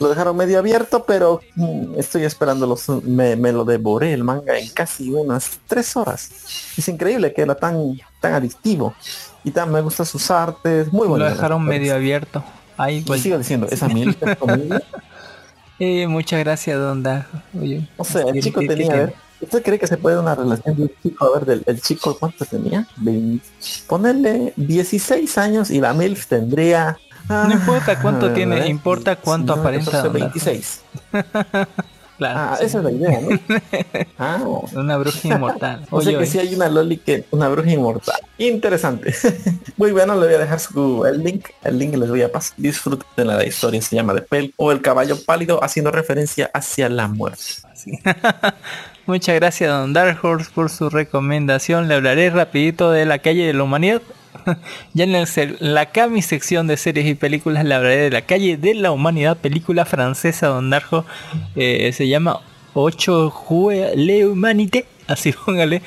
[0.00, 2.88] Lo dejaron medio abierto, pero mm, estoy esperando los...
[2.88, 6.30] Me, me lo devoré el manga en casi unas tres horas.
[6.76, 8.94] Es increíble que era tan, tan adictivo.
[9.44, 11.24] Y tan me gustan sus artes, muy Lo bueno.
[11.26, 12.42] dejaron medio abierto.
[12.76, 13.20] Ahí, igual.
[13.20, 14.16] sigo diciendo, esa mil.
[15.80, 17.36] Eh, muchas gracias, Don Darjo.
[17.60, 20.32] Oye, O sea, el ¿qué- chico tenía, a ver, ¿usted cree que se puede una
[20.36, 21.24] relación de un chico?
[21.26, 22.86] A ver, del, el chico, ¿cuánto tenía?
[22.96, 23.40] Vein-
[23.88, 26.96] ponerle 16 años y la MILF tendría...
[27.28, 30.32] No importa cuánto ah, tiene, importa cuánto 19, aparenta 14, Don Darjo.
[30.44, 30.80] 26.
[32.18, 32.66] Claro, Ah, sí.
[32.66, 33.28] esa es la idea, ¿no?
[34.18, 34.40] Ah,
[34.74, 35.84] Una bruja inmortal.
[35.90, 38.20] o sea Oye, que si hay una Loli que una bruja inmortal.
[38.38, 39.12] Interesante.
[39.76, 42.54] Muy bueno, le voy a dejar su el link, el link les voy a pasar.
[42.56, 47.08] Disfruten la historia, se llama de Pel o el caballo pálido haciendo referencia hacia la
[47.08, 47.42] muerte.
[49.06, 51.88] Muchas gracias Don Dark Horse por su recomendación.
[51.88, 54.00] Le hablaré rapidito de la calle de la humanidad.
[54.94, 55.26] ya en el
[55.60, 59.36] la Cami sección de series y películas le hablaré de la calle de la humanidad,
[59.36, 61.04] película francesa Don Darjo.
[61.56, 62.40] Eh, se llama
[62.74, 65.82] 8 Jue Le Humanité, así póngale.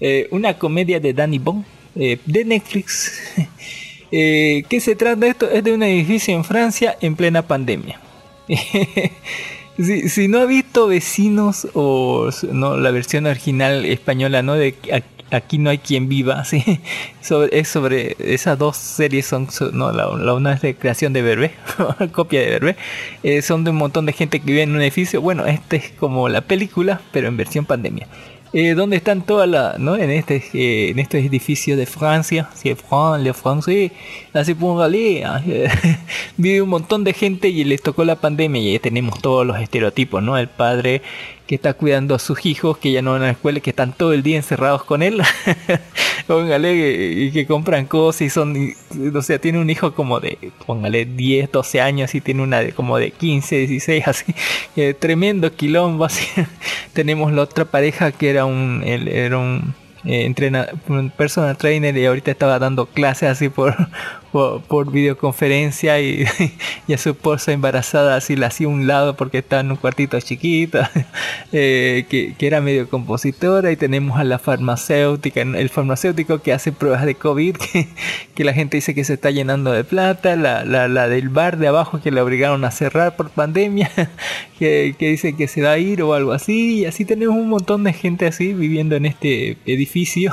[0.00, 1.64] eh, una comedia de Danny Bond
[1.96, 3.12] eh, de Netflix.
[4.12, 5.48] eh, ¿Qué se trata esto?
[5.50, 8.00] Es de un edificio en Francia en plena pandemia.
[9.78, 14.54] si, si, no ha visto Vecinos o no la versión original española, ¿no?
[14.54, 14.74] De
[15.30, 16.80] Aquí no hay quien viva, ¿sí?
[17.20, 21.22] Sobre, es sobre esas dos series son, no, la, la, una es de creación de
[21.22, 21.52] Verbe,
[22.12, 22.76] copia de Verbe,
[23.22, 25.20] eh, son de un montón de gente que vive en un edificio.
[25.20, 28.06] Bueno, este es como la película, pero en versión pandemia.
[28.52, 29.96] Eh, donde están todas las, ¿no?
[29.96, 35.24] En este, eh, en este edificio de Francia, si France, le así póngale,
[36.36, 39.56] vive un montón de gente y les tocó la pandemia y ahí tenemos todos los
[39.60, 40.36] estereotipos, ¿no?
[40.36, 41.00] El padre
[41.50, 43.92] que está cuidando a sus hijos que ya no van a la escuela que están
[43.92, 45.20] todo el día encerrados con él.
[46.28, 46.74] póngale,
[47.24, 48.54] y que compran cosas y son,
[49.12, 52.70] o sea, tiene un hijo como de, póngale, 10, 12 años y tiene una de
[52.70, 54.32] como de 15, 16, así.
[54.76, 56.24] Eh, tremendo quilombo, así.
[56.92, 60.32] Tenemos la otra pareja que era un, él, era un eh,
[61.16, 63.74] personal trainer y ahorita estaba dando clases así por,
[64.32, 66.24] por, videoconferencia y,
[66.86, 70.20] y, a su esposa embarazada así la hacía un lado porque estaba en un cuartito
[70.20, 70.80] chiquito
[71.52, 76.72] eh, que, que, era medio compositora y tenemos a la farmacéutica el farmacéutico que hace
[76.72, 77.88] pruebas de COVID que,
[78.34, 81.58] que la gente dice que se está llenando de plata la, la, la, del bar
[81.58, 83.90] de abajo que le obligaron a cerrar por pandemia
[84.58, 87.48] que, que dice que se va a ir o algo así y así tenemos un
[87.48, 90.32] montón de gente así viviendo en este edificio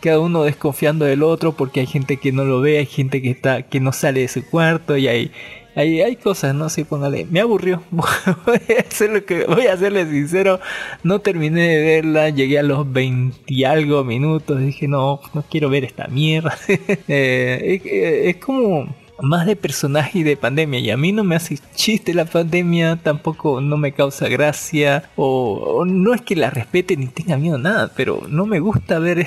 [0.00, 3.30] cada uno desconfiando del otro porque hay gente que no lo ve hay gente que
[3.30, 5.32] está que no sale de su cuarto y hay
[5.78, 7.84] hay, hay cosas, no sé, póngale, me aburrió.
[7.90, 10.58] voy a hacer lo que voy a serle sincero,
[11.04, 15.70] no terminé de verla, llegué a los 20 y algo minutos, dije, no, no quiero
[15.70, 16.58] ver esta mierda.
[17.06, 18.88] eh, es, es como
[19.20, 22.96] más de personaje y de pandemia y a mí no me hace chiste la pandemia
[22.96, 27.90] tampoco no me causa gracia o, no es que la respete ni tenga miedo nada
[27.96, 29.26] pero no me gusta ver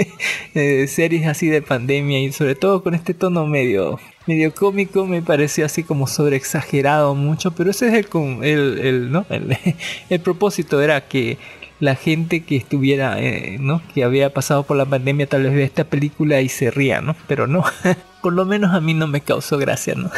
[0.54, 5.22] eh, series así de pandemia y sobre todo con este tono medio medio cómico me
[5.22, 8.08] pareció así como sobre exagerado mucho pero ese es el
[8.42, 9.56] el, el no el,
[10.10, 11.38] el propósito era que
[11.82, 13.82] la gente que estuviera, eh, ¿no?
[13.92, 17.16] Que había pasado por la pandemia tal vez vea esta película y se ría, ¿no?
[17.26, 17.64] Pero no,
[18.22, 20.10] por lo menos a mí no me causó gracia, ¿no?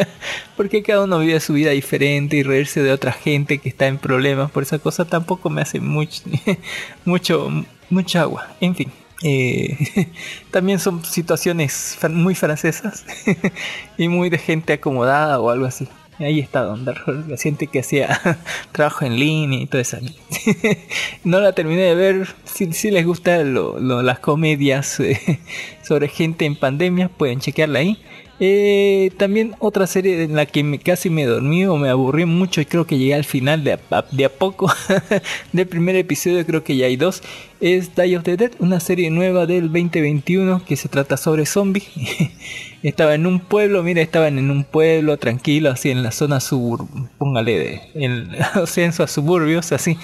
[0.56, 3.98] Porque cada uno vive su vida diferente y reírse de otra gente que está en
[3.98, 7.50] problemas por esa cosa tampoco me hace mucho,
[7.90, 8.46] mucho, agua.
[8.60, 8.92] En fin.
[9.24, 9.76] Eh,
[10.52, 13.04] también son situaciones muy francesas
[13.98, 15.88] y muy de gente acomodada o algo así.
[16.18, 18.20] Ahí está Don Dark la gente que hacía
[18.72, 20.00] trabajo en línea y toda esa.
[21.24, 22.28] no la terminé de ver.
[22.44, 23.54] Si, si les gustan
[24.04, 25.40] las comedias eh,
[25.82, 27.98] sobre gente en pandemia, pueden chequearla ahí.
[28.40, 32.66] Eh, también otra serie en la que casi me dormí o me aburrí mucho y
[32.66, 34.72] creo que llegué al final de a, de a poco
[35.52, 37.20] del primer episodio, creo que ya hay dos,
[37.60, 41.88] es Die of the Dead, una serie nueva del 2021 que se trata sobre zombies.
[42.82, 46.86] Estaba en un pueblo, mira, estaban en un pueblo tranquilo, así en la zona sur,
[47.18, 49.98] póngale, de, en, o sea, en suburbios, así,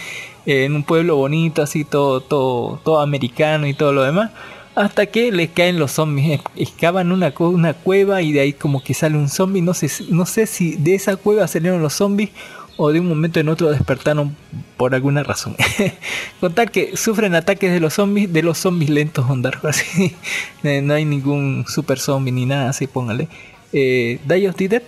[0.46, 4.30] eh, en un pueblo bonito, así todo, todo, todo americano y todo lo demás
[4.74, 6.40] hasta que les caen los zombies.
[6.56, 9.62] Excavan una, una cueva y de ahí como que sale un zombie.
[9.62, 12.30] No sé, no sé si de esa cueva salieron los zombies
[12.76, 14.36] o de un momento en otro despertaron
[14.76, 15.56] por alguna razón.
[16.40, 19.26] Contar que sufren ataques de los zombies, de los zombies lentos,
[20.62, 23.28] no hay ningún super zombie ni nada así, póngale.
[23.72, 24.82] Eh, Die of the Dead.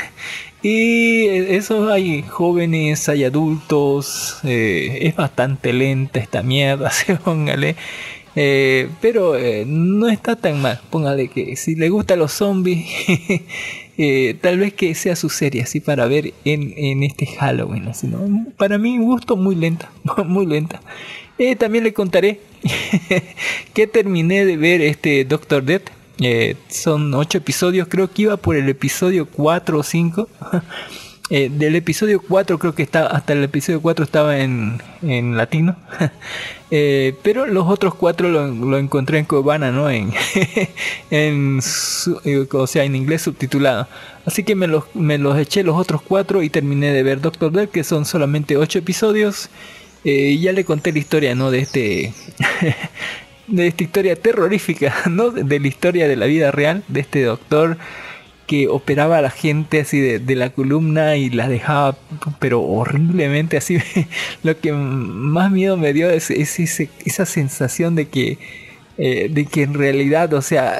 [0.62, 4.38] y eso hay jóvenes, hay adultos.
[4.44, 6.90] Eh, es bastante lenta esta mierda,
[7.24, 7.76] póngale.
[8.38, 10.80] Eh, pero eh, no está tan mal.
[10.90, 12.86] Póngale que si le gustan los zombies,
[13.98, 17.88] eh, tal vez que sea su serie así para ver en, en este Halloween.
[17.88, 18.46] Así, ¿no?
[18.56, 19.90] Para mí, un gusto muy lenta,
[20.26, 20.80] muy lenta.
[21.58, 22.40] también le contaré
[23.74, 25.90] que terminé de ver este Doctor Death.
[26.68, 30.28] son ocho episodios, creo que iba por el episodio 4 o 5.
[31.28, 35.76] Eh, del episodio 4 creo que está hasta el episodio 4 estaba en, en latino.
[36.72, 40.12] Eh, pero los otros cuatro lo, lo, encontré en Cubana no en,
[41.12, 42.20] en su,
[42.52, 43.86] o sea en inglés subtitulado.
[44.24, 47.52] Así que me los, me los eché los otros cuatro y terminé de ver Doctor
[47.52, 49.48] Dead que son solamente 8 episodios.
[50.04, 52.12] Eh, ya le conté la historia no de este
[53.46, 57.76] de esta historia terrorífica no de la historia de la vida real de este doctor
[58.46, 61.96] que operaba a la gente así de, la columna y la dejaba
[62.38, 63.78] pero horriblemente así
[64.42, 68.38] lo que más miedo me dio es, esa sensación de que
[68.98, 70.78] eh, de que en realidad o sea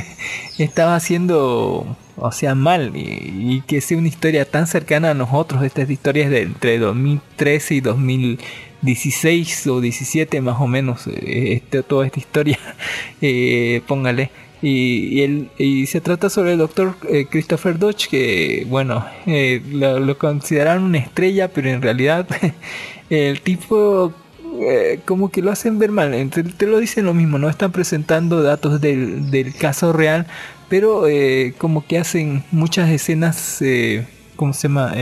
[0.58, 5.62] estaba haciendo o sea, mal y, que sea una historia tan cercana a nosotros.
[5.62, 12.06] Estas historias de entre 2013 y 2016 o 17 más o menos, eh, este, toda
[12.06, 12.58] esta historia,
[13.20, 14.30] eh, póngale.
[14.60, 20.00] Y, él- y se trata sobre el doctor eh, Christopher Dodge, que bueno, eh, lo,
[20.00, 22.26] lo consideraron una estrella, pero en realidad
[23.10, 24.12] el tipo
[24.60, 26.12] eh, como que lo hacen ver mal.
[26.30, 30.26] Te, te lo dicen lo mismo, no están presentando datos del, del caso real,
[30.68, 31.04] pero
[31.58, 33.62] como que hacen muchas escenas,
[34.36, 34.92] ¿cómo se llama?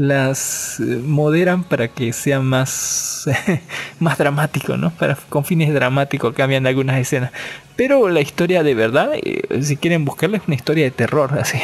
[0.00, 3.28] Las eh, moderan para que sea más,
[4.00, 4.90] más dramático, ¿no?
[4.92, 7.32] Para, con fines dramáticos cambian algunas escenas.
[7.76, 11.58] Pero la historia de verdad, eh, si quieren buscarla, es una historia de terror, así.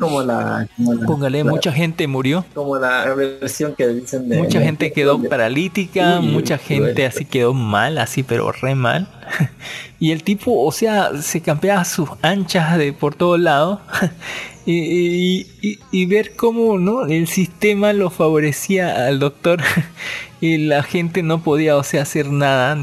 [0.00, 2.44] Como la, como la, Póngale, la- mucha gente murió.
[2.54, 7.54] como la versión que dicen de Mucha gente quedó paralítica, Uy, mucha gente así quedó
[7.54, 9.06] mal, así pero re mal.
[10.04, 13.80] y el tipo, o sea, se campeaba sus anchas de por todo lado.
[14.66, 15.46] y,
[15.92, 19.62] y- ver cómo no el sistema lo favorecía al doctor
[20.42, 22.76] y la gente no podía, o sea, hacer nada.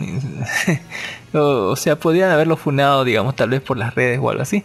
[1.33, 4.63] o sea, podían haberlo funado, digamos, tal vez por las redes o algo así.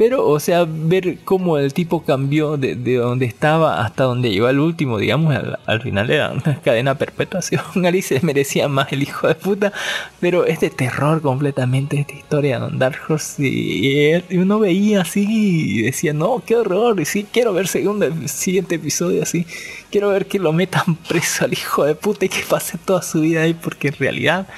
[0.00, 4.46] Pero, o sea, ver cómo el tipo cambió de, de donde estaba hasta donde llegó
[4.46, 7.40] al último, digamos, al, al final era una cadena perpetua.
[7.40, 9.74] Así, Alice merecía más el hijo de puta.
[10.18, 13.46] Pero es de terror completamente esta historia de Dark Horse.
[13.46, 16.98] Y, uno veía así y decía, no, qué horror.
[16.98, 19.46] Y sí, quiero ver segundo, siguiente episodio así.
[19.90, 23.20] Quiero ver que lo metan preso al hijo de puta y que pase toda su
[23.20, 23.52] vida ahí.
[23.52, 24.48] Porque en realidad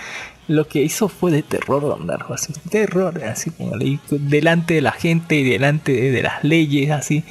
[0.48, 4.92] lo que hizo fue de terror Don Darjo, así, terror, así póngale, delante de la
[4.92, 7.24] gente y delante de, de las leyes, así,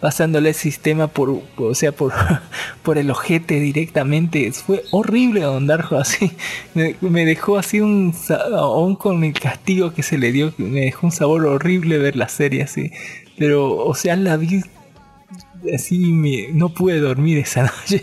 [0.00, 2.12] pasándole el sistema por, o sea, por,
[2.82, 6.32] por el ojete directamente, fue horrible Don Darjo, así,
[6.74, 8.14] me, me dejó así un,
[8.56, 12.28] aún con el castigo que se le dio, me dejó un sabor horrible ver la
[12.28, 12.90] serie así,
[13.38, 14.62] pero, o sea, la vi
[15.74, 18.02] así me, no pude dormir esa noche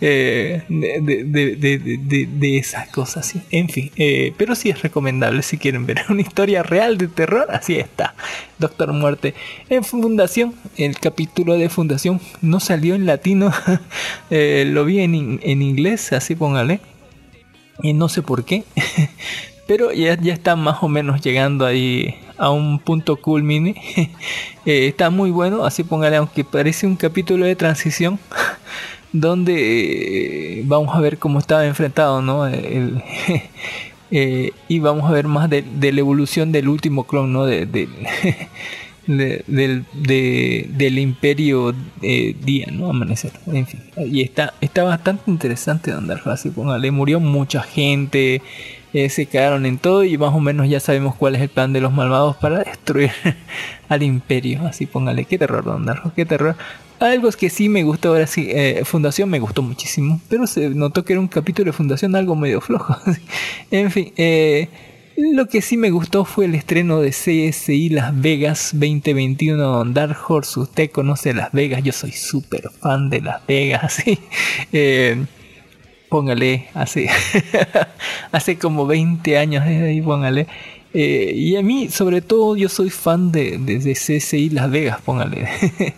[0.00, 3.42] eh, de, de, de, de, esas cosas sí.
[3.50, 7.46] en fin eh, pero sí es recomendable si quieren ver una historia real de terror
[7.50, 8.14] así está
[8.58, 9.34] Doctor Muerte
[9.68, 13.52] en Fundación el capítulo de Fundación no salió en latino
[14.30, 16.80] eh, lo vi en, en inglés así póngale
[17.82, 18.64] y no sé por qué
[19.72, 23.74] pero ya, ya está más o menos llegando ahí a un punto culmine.
[24.64, 28.20] Eh, está muy bueno, así póngale, aunque parece un capítulo de transición,
[29.12, 32.46] donde eh, vamos a ver cómo estaba enfrentado, ¿no?
[32.46, 33.02] El-
[34.12, 37.44] eh, y vamos a ver más de, de la evolución del último clon, ¿no?
[37.44, 37.66] De,
[39.06, 42.90] de- del, de- del imperio eh, día, ¿no?
[42.90, 43.80] Amanecer, en fin.
[44.06, 48.42] Y está, está bastante interesante andar así, póngale, murió mucha gente,
[48.92, 51.72] eh, se quedaron en todo y más o menos ya sabemos cuál es el plan
[51.72, 53.10] de los malvados para destruir
[53.88, 56.56] al imperio, así póngale, qué terror, Don Darjo, qué terror.
[57.00, 60.70] Algo es que sí me gustó ahora sí, eh, Fundación me gustó muchísimo, pero se
[60.70, 62.96] notó que era un capítulo de Fundación algo medio flojo.
[63.72, 64.68] en fin, eh,
[65.16, 70.16] lo que sí me gustó fue el estreno de CSI Las Vegas 2021 Don Dark
[70.26, 70.60] Horse.
[70.60, 74.02] Usted conoce Las Vegas, yo soy súper fan de Las Vegas.
[74.72, 75.24] Eh,
[76.08, 77.08] póngale, hace,
[78.32, 79.64] hace como 20 años,
[80.04, 80.46] póngale.
[80.94, 85.00] Eh, y a mí, sobre todo, yo soy fan de, de, de CSI Las Vegas,
[85.00, 85.48] póngale.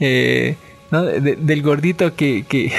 [0.00, 0.54] Eh,
[0.90, 2.72] del gordito que, que,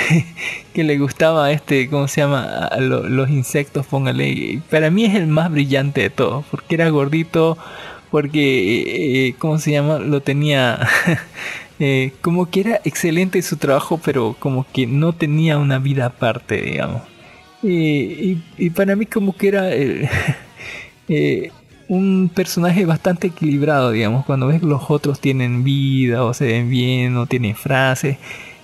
[0.84, 2.44] le gustaba este, ¿cómo se llama?
[2.66, 4.62] A lo- los insectos, póngale.
[4.70, 7.58] Para mí es el más brillante de todos, porque era gordito,
[8.12, 10.00] porque, eh, ¿cómo se llama?
[10.00, 10.88] Lo tenía...
[11.80, 16.62] eh, como que era excelente su trabajo, pero como que no tenía una vida aparte,
[16.62, 17.04] digamos.
[17.62, 19.70] Y, y- y para mí como que era
[21.10, 21.52] eh,
[21.90, 26.70] un personaje bastante equilibrado, digamos, cuando ves que los otros tienen vida o se ven
[26.70, 28.18] bien o tienen frases.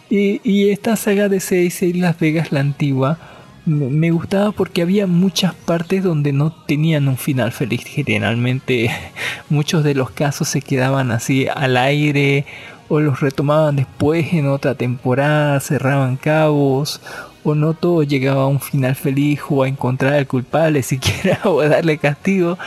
[0.09, 3.17] Y, y esta saga de Seis y Las Vegas, la antigua,
[3.65, 7.83] me gustaba porque había muchas partes donde no tenían un final feliz.
[7.85, 8.91] Generalmente
[9.49, 12.45] muchos de los casos se quedaban así al aire
[12.87, 17.01] o los retomaban después en otra temporada, cerraban cabos
[17.45, 21.61] o no todo llegaba a un final feliz o a encontrar al culpable siquiera o
[21.61, 22.57] a darle castigo.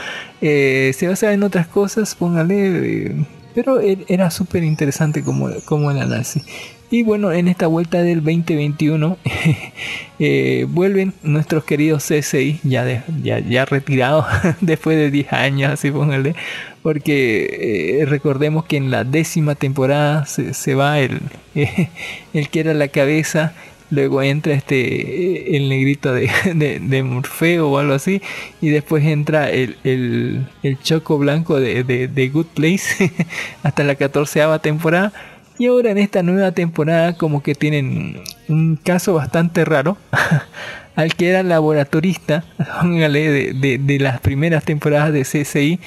[0.41, 3.15] Eh, se basaba en otras cosas, póngale, eh,
[3.53, 6.43] pero e- era súper interesante como, como el análisis.
[6.91, 9.17] Y bueno, en esta vuelta del 2021
[10.19, 14.25] eh, vuelven nuestros queridos CSI, ya, ya, ya retirados
[14.61, 16.35] después de 10 años, así póngale,
[16.81, 21.19] porque recordemos que en la décima temporada se, se va el,
[22.33, 23.53] el que era la cabeza
[23.91, 28.21] luego entra este el negrito de, de, Morfeo o algo así,
[28.61, 33.11] y después entra el, el, el choco blanco de, de, Good Place
[33.63, 35.13] hasta la catorceava temporada.
[35.57, 39.97] Y ahora en esta nueva temporada como que tienen un caso bastante raro
[40.95, 42.45] al que era laboratorista,
[42.83, 45.79] de, de, de las primeras temporadas de CSI,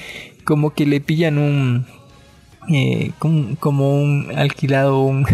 [0.43, 1.85] como que le pillan un...
[2.69, 5.25] Eh, como, un alquilado, un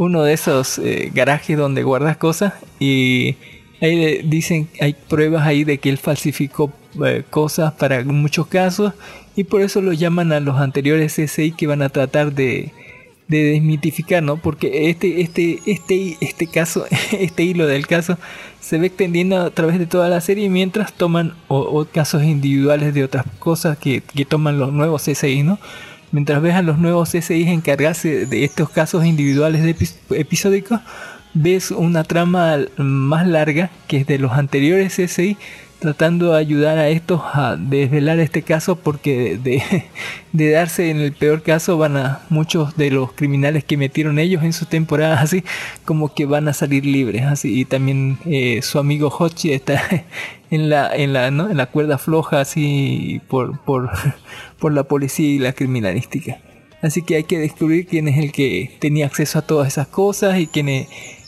[0.00, 3.36] uno de esos eh, garajes donde guardas cosas y
[3.82, 6.72] ahí dicen, hay pruebas ahí de que él falsificó
[7.04, 8.94] eh, cosas para muchos casos
[9.36, 12.72] y por eso lo llaman a los anteriores CSI que van a tratar de,
[13.28, 14.38] de desmitificar, ¿no?
[14.38, 18.16] Porque este, este, este, este caso, este hilo del caso
[18.58, 21.34] se ve extendiendo a través de toda la serie mientras toman
[21.92, 25.58] casos individuales de otras cosas que, que toman los nuevos CSI, ¿no?
[26.12, 29.76] Mientras ves a los nuevos CSI encargarse de estos casos individuales de
[30.18, 30.80] episódicos,
[31.34, 35.36] ves una trama más larga que es de los anteriores CSI
[35.80, 39.38] tratando de ayudar a estos a desvelar este caso porque
[40.32, 44.44] de, darse en el peor caso van a muchos de los criminales que metieron ellos
[44.44, 45.42] en sus temporadas así
[45.84, 49.82] como que van a salir libres así y también eh, su amigo Hochi está
[50.50, 51.50] en la en la ¿no?
[51.50, 53.90] en la cuerda floja así por por
[54.58, 56.38] por la policía y la criminalística
[56.82, 60.38] así que hay que descubrir quién es el que tenía acceso a todas esas cosas
[60.38, 60.68] y quién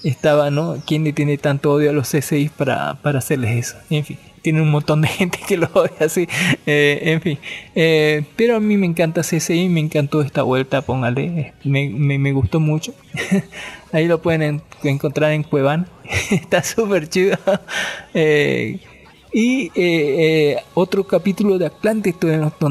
[0.04, 4.04] estaba no quién le tiene tanto odio a los CSI para para hacerles eso en
[4.04, 6.28] fin tiene un montón de gente que lo odia así.
[6.66, 7.38] Eh, en fin.
[7.74, 11.54] Eh, pero a mí me encanta CSI, me encantó esta vuelta, póngale.
[11.64, 12.92] Me, me, gustó mucho.
[13.92, 15.86] Ahí lo pueden encontrar en Cuevan.
[16.30, 17.38] Está súper chido.
[18.12, 18.80] Eh,
[19.34, 19.70] y
[20.74, 22.16] otro capítulo de Atlantis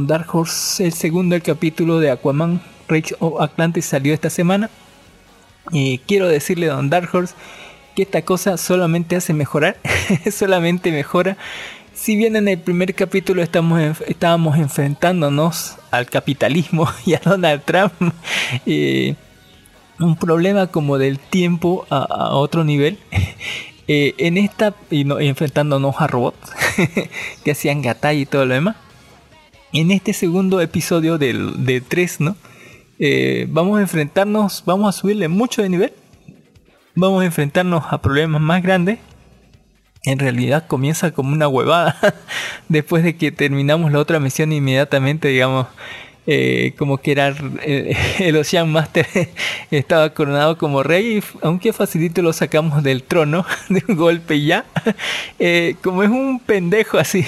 [0.06, 4.70] Dark Horse, el segundo el capítulo de Aquaman Rage of Atlantis salió esta semana.
[6.06, 7.34] Quiero decirle a Don Dark Horse
[7.96, 9.78] que esta cosa solamente hace mejorar,
[10.32, 11.38] solamente mejora.
[11.94, 17.94] Si bien en el primer capítulo estábamos enfrentándonos al capitalismo y a Donald Trump,
[18.66, 19.16] eh,
[20.00, 22.98] un problema como del tiempo a, otro nivel,
[23.88, 26.52] eh, en esta, y enfrentándonos a robots
[27.44, 28.78] que hacían gatay y todo lo demás,
[29.74, 32.36] en este segundo episodio del, de 3, ¿no?
[33.04, 35.94] Eh, vamos a enfrentarnos, vamos a subirle mucho de nivel
[36.96, 39.00] vamos a enfrentarnos a problemas más grandes.
[40.04, 41.96] En realidad comienza como una huevada.
[42.70, 45.68] Después de que terminamos la otra misión inmediatamente, digamos,
[46.28, 47.34] eh, como que era
[48.20, 49.08] el Ocean Master
[49.72, 54.66] estaba coronado como rey, aunque facilito lo sacamos del trono de un golpe ya.
[55.40, 57.26] Eh, como es un pendejo así,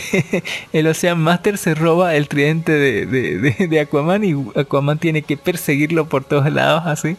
[0.73, 5.37] el Ocean Master se roba el tridente de, de, de Aquaman y Aquaman tiene que
[5.37, 7.17] perseguirlo por todos lados así.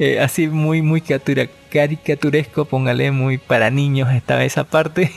[0.00, 5.10] Eh, así muy muy caricaturesco, póngale muy para niños estaba esa parte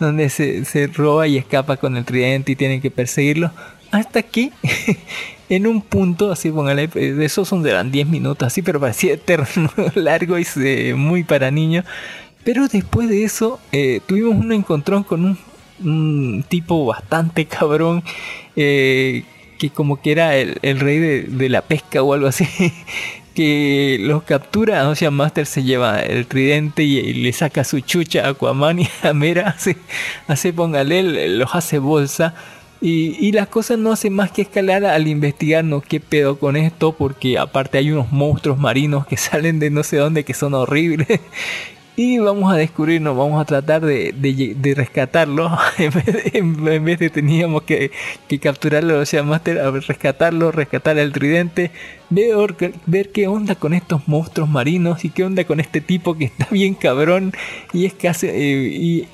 [0.00, 3.52] donde se, se, roba y escapa con el tridente y tienen que perseguirlo.
[3.92, 4.50] Hasta que
[5.48, 9.70] en un punto, así póngale, eh, esos son de 10 minutos, así, pero parecía eterno,
[9.94, 10.44] largo y
[10.94, 11.84] muy para niños.
[12.44, 15.38] Pero después de eso eh, tuvimos un encontrón con
[15.82, 18.02] un, tipo bastante cabrón.
[18.54, 19.24] que
[19.74, 22.46] como que era el, rey de, la pesca o algo así.
[23.34, 28.24] que los captura, o sea, Master se lleva el tridente y, le saca su chucha
[28.24, 29.76] a Aquaman y a Mera, hace,
[30.26, 32.34] hace póngale, los hace bolsa.
[32.80, 36.92] Y, las cosas no hacen más que escalar al investigar no qué pedo con esto,
[36.92, 41.08] porque aparte hay unos monstruos marinos que salen de no sé dónde que son horribles.
[41.98, 45.50] Y vamos a descubrirnos, vamos a tratar de, de, rescatarlo.
[45.78, 47.90] en, vez de, teníamos que,
[48.28, 51.70] que capturarlo, o sea, Master, a rescatarlo, rescatar el tridente,
[52.10, 56.26] ver, ver qué onda con estos monstruos marinos y qué onda con este tipo que
[56.26, 57.32] está bien cabrón
[57.72, 58.28] y es que hace...
[58.28, 59.08] Eh, y,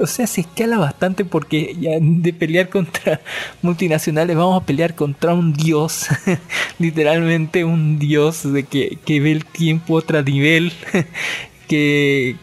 [0.00, 3.20] o sea, se escala bastante porque ya de pelear contra
[3.62, 6.06] multinacionales vamos a pelear contra un dios,
[6.78, 10.72] literalmente un dios de que, que ve el tiempo a otro nivel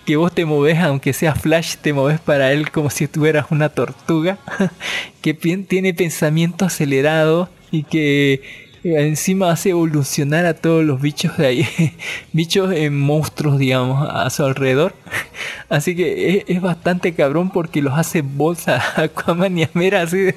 [0.05, 3.69] que, vos te moves, aunque sea Flash, te moves para él como si estuvieras una
[3.69, 4.39] tortuga,
[5.21, 11.67] que tiene pensamiento acelerado y que encima hace evolucionar a todos los bichos de ahí,
[12.33, 14.93] bichos en monstruos, digamos, a su alrededor.
[15.69, 20.29] Así que es, bastante cabrón porque los hace bolsa a Aquaman y a Mera así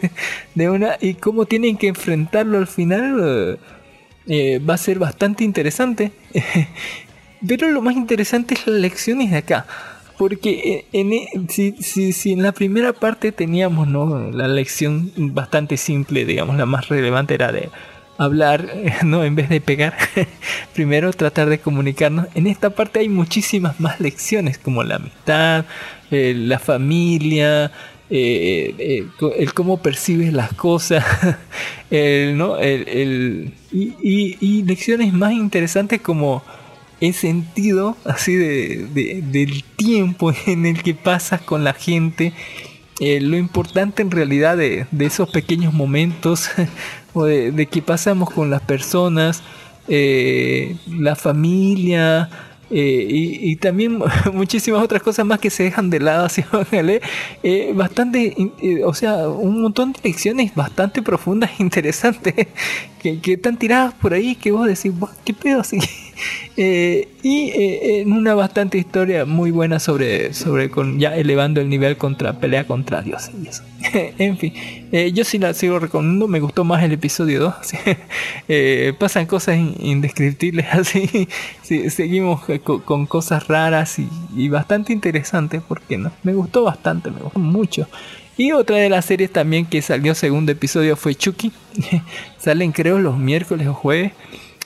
[0.54, 0.96] de, una.
[1.00, 3.58] Y cómo tienen que enfrentarlo al final.
[4.26, 6.12] Eh, va a ser bastante interesante.
[7.46, 9.66] Pero lo más interesante es las lecciones de acá.
[10.18, 11.72] Porque en, e, si,
[12.12, 14.30] si, en la primera parte teníamos ¿no?
[14.30, 17.70] la lección bastante simple, digamos, la más relevante era de
[18.18, 18.68] hablar,
[19.04, 19.96] no en vez de pegar,
[20.74, 22.26] primero tratar de comunicarnos.
[22.34, 25.64] En esta parte hay muchísimas más lecciones como la amistad,
[26.10, 27.72] eh, la familia,
[28.10, 29.06] eh, eh,
[29.38, 31.04] el cómo percibes las cosas,
[31.90, 32.58] el, ¿no?
[32.58, 36.42] el, y, y, lecciones más interesantes como
[37.00, 42.32] el sentido así de, del tiempo en el que pasas con la gente.
[43.00, 46.50] lo importante en realidad de, de esos pequeños momentos
[47.14, 49.42] o de, de, que pasamos con las personas,
[49.88, 52.28] eh, la familia,
[52.74, 53.98] eh, y, también
[54.32, 56.42] muchísimas otras cosas más que se dejan de lado, así,
[57.42, 62.34] eh, bastante, eh, o sea, un montón de lecciones bastante profundas e interesantes
[63.02, 64.90] que, que están tiradas por ahí que vos decís,
[65.22, 65.78] ¿qué pedo así?
[66.56, 71.68] Eh, y eh, en una bastante historia muy buena sobre, sobre con, ya elevando el
[71.68, 73.30] nivel contra pelea contra Dios.
[73.92, 74.52] en fin,
[74.92, 77.54] eh, yo sí la sigo recomendando, me gustó más el episodio 2.
[78.98, 81.28] pasan cosas indescriptibles así.
[81.88, 82.42] seguimos
[82.84, 83.98] con, cosas raras
[84.36, 86.12] y, bastante interesantes, porque no?
[86.22, 87.88] Me gustó bastante, me gustó mucho.
[88.36, 91.52] Y otra de las series también que salió segundo episodio fue Chucky.
[92.38, 94.12] Salen creo los miércoles o jueves.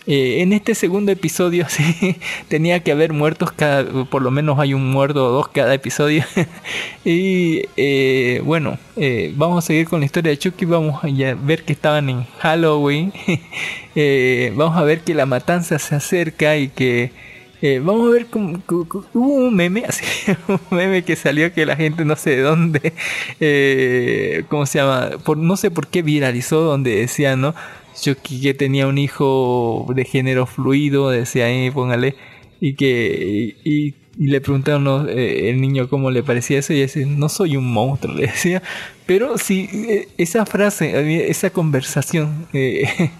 [0.06, 2.16] Eh, en este segundo episodio sí,
[2.48, 6.24] tenía que haber muertos cada, por lo menos hay un muerto o dos cada episodio.
[7.04, 11.64] y eh, bueno, eh, vamos a seguir con la historia de Chucky, vamos a ver
[11.64, 13.12] que estaban en Halloween,
[14.56, 17.10] vamos a ver que la matanza se acerca y que
[17.82, 20.04] vamos a ver cómo, hubo un meme, así,
[20.46, 22.92] un meme que salió que la gente no sé de dónde,
[24.48, 25.10] ¿cómo se llama?
[25.24, 27.54] Por, no sé por qué viralizó donde decía, ¿no?
[28.02, 32.14] Yo que tenía un hijo de género fluido, decía ahí, póngale,
[32.60, 37.28] y que y, le preguntaron eh, el niño cómo le parecía eso y dice, no
[37.28, 38.62] soy un monstruo, le decía.
[39.04, 43.10] Pero sí, eh, esa frase, esa conversación eh,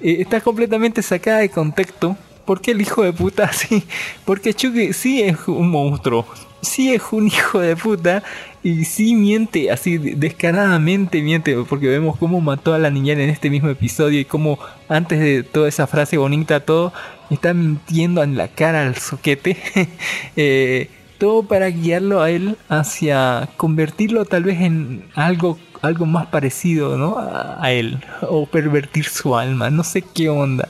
[0.00, 2.16] está completamente sacada de contexto.
[2.46, 3.84] porque el hijo de puta así?
[4.24, 6.26] Porque Chucky sí es un monstruo,
[6.62, 8.22] sí es un hijo de puta
[8.68, 13.48] y sí miente, así descaradamente miente, porque vemos cómo mató a la niñera en este
[13.48, 14.58] mismo episodio y cómo
[14.88, 16.92] antes de toda esa frase bonita, todo
[17.30, 19.56] está mintiendo en la cara al soquete.
[20.36, 20.88] Eh,
[21.18, 27.16] todo para guiarlo a él hacia convertirlo tal vez en algo, algo más parecido ¿no?
[27.18, 30.68] a, él, o pervertir su alma, no sé qué onda,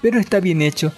[0.00, 0.90] pero está bien hecho.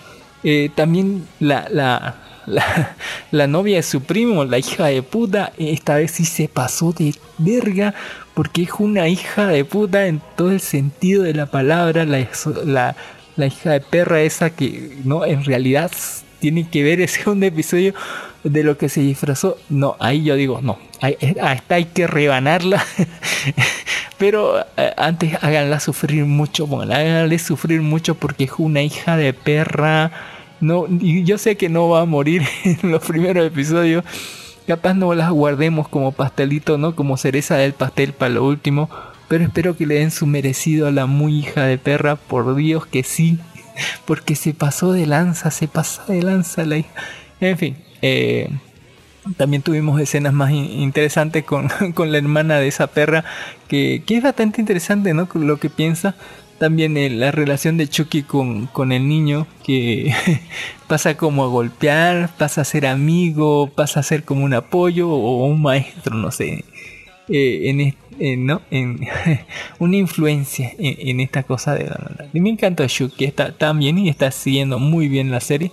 [0.45, 2.15] Eh, también la,
[2.47, 7.15] la, novia de su primo, la hija de puta, esta vez sí se pasó de
[7.39, 7.95] verga
[8.35, 12.97] porque es una hija de puta en todo el sentido de la palabra, la,
[13.37, 15.91] la, hija de perra esa que no en realidad
[16.41, 17.95] tiene que ver ese segundo episodio
[18.45, 19.59] de lo que se disfrazó.
[19.69, 20.79] No, ahí yo digo, no,
[21.41, 22.85] hasta hay que rebanarla.
[24.19, 29.33] Pero eh, antes háganla sufrir mucho, bueno, háganle sufrir mucho porque es una hija de
[29.33, 30.13] perra
[30.63, 34.05] no, yo sé que no va a morir en los primeros episodios.
[34.67, 36.95] Capaz no las guardemos como pastelito, ¿no?
[36.95, 38.89] Como cereza del pastel para lo último.
[39.27, 42.15] Pero espero que le den su merecido a la muy hija de perra.
[42.15, 43.41] Por Dios que sí.
[44.05, 46.91] Porque se pasó de lanza, se pasó de lanza la hija.
[47.41, 47.77] En fin.
[48.01, 48.49] Eh,
[49.37, 53.25] también tuvimos escenas más interesantes con, con, la hermana de esa perra.
[53.67, 55.29] Que, que es bastante interesante, ¿no?
[55.35, 56.15] Lo que piensa
[56.63, 60.15] también eh, la relación de Chucky con, con el niño, que
[60.87, 65.45] pasa como a golpear, pasa a ser amigo, pasa a ser como un apoyo o
[65.45, 66.65] un maestro, no sé.
[67.29, 68.63] Eh, en, ¿no?
[69.81, 74.09] una influencia en, esta cosa de la Y me encanta Chucky, está tan bien y
[74.09, 75.73] está siguiendo muy bien la serie.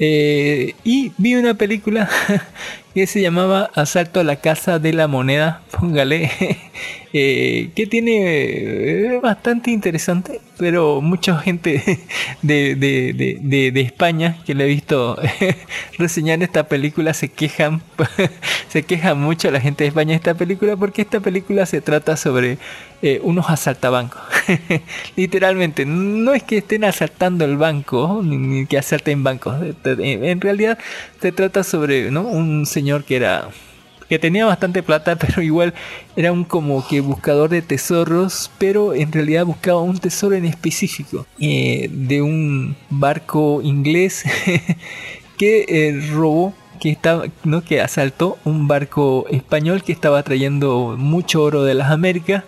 [0.00, 2.10] Eh, y vi una película
[2.94, 6.30] que se llamaba Asalto a la Casa de la Moneda, póngale,
[7.12, 11.82] eh, que tiene eh, bastante interesante, pero mucha gente
[12.42, 15.18] de, de, de, España que le he visto
[15.98, 17.82] reseñar esta película se quejan,
[18.68, 22.16] se queja mucho la gente de España de esta película porque esta película se trata
[22.16, 22.58] sobre
[23.06, 24.22] eh, unos asaltabancos.
[25.16, 29.56] Literalmente, no es que estén asaltando el banco, ni, que asalten bancos.
[29.84, 30.78] En realidad
[31.20, 32.22] se trata sobre ¿no?
[32.22, 33.50] un señor que era
[34.08, 35.74] que tenía bastante plata, pero igual
[36.16, 41.26] era un como que buscador de tesoros, pero en realidad buscaba un tesoro en específico
[41.38, 44.24] eh, de un barco inglés
[45.36, 51.42] que eh, robó que estaba no que asaltó un barco español que estaba trayendo mucho
[51.42, 52.44] oro de las Américas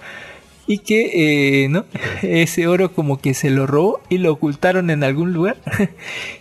[0.68, 1.84] y que eh, ¿no?
[2.22, 5.56] ese oro como que se lo robó y lo ocultaron en algún lugar.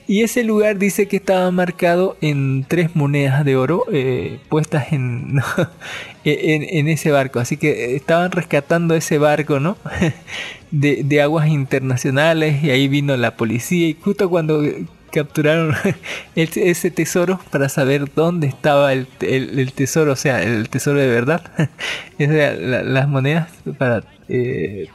[0.07, 5.39] Y ese lugar dice que estaba marcado en tres monedas de oro eh, puestas en,
[6.23, 7.39] en, ese barco.
[7.39, 9.78] Así que estaban rescatando ese barco no
[10.69, 13.88] de, de aguas internacionales y ahí vino la policía.
[13.88, 14.61] Y justo cuando
[15.11, 15.73] capturaron
[16.36, 21.07] el- ese tesoro para saber dónde estaba el, el- tesoro, o sea, el tesoro de
[21.07, 21.41] verdad,
[22.19, 24.03] o las monedas para...
[24.30, 24.88] eh,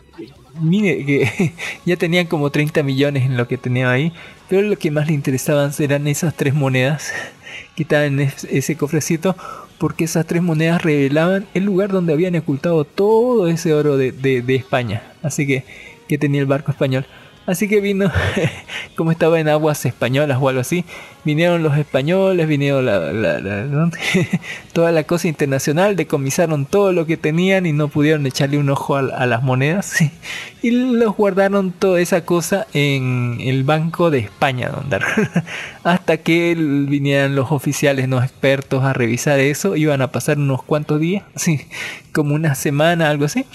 [0.61, 1.53] mire que
[1.87, 4.13] ya tenían como 30 millones en lo que tenían ahí,
[4.49, 7.13] pero lo que más le interesaban eran esas tres monedas
[7.77, 9.37] que estaban en es- ese cofrecito,
[9.79, 14.43] porque esas tres monedas revelaban el lugar donde habían ocultado todo ese oro de, de-
[14.43, 15.65] de España, así que
[16.09, 17.07] que tenía el barco español.
[17.47, 18.13] Así que vino,
[18.97, 20.85] como estaba en aguas españolas o algo así,
[21.25, 23.91] vinieron los españoles, vinieron la,
[24.73, 28.97] toda la cosa internacional, decomisaron todo lo que tenían y no pudieron echarle un ojo
[28.97, 29.97] a, las monedas
[30.63, 34.71] y los guardaron toda esa cosa en el Banco de España,
[35.83, 41.01] hasta que vinieran los oficiales, los expertos a revisar eso, iban a pasar unos cuantos
[41.01, 41.63] días, sí,
[42.13, 43.47] como una semana, algo así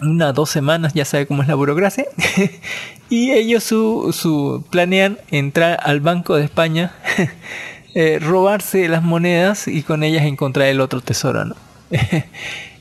[0.00, 2.06] una dos semanas, ya sabe cómo es la burocracia.
[3.10, 6.92] y ellos su, su planean entrar al Banco de España,
[7.94, 11.56] eh, robarse las monedas y con ellas encontrar el otro tesoro, ¿no?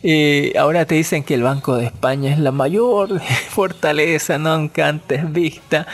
[0.04, 5.34] Eh, ahora te dicen que el Banco de España es la mayor fortaleza nunca antes
[5.34, 5.88] vista,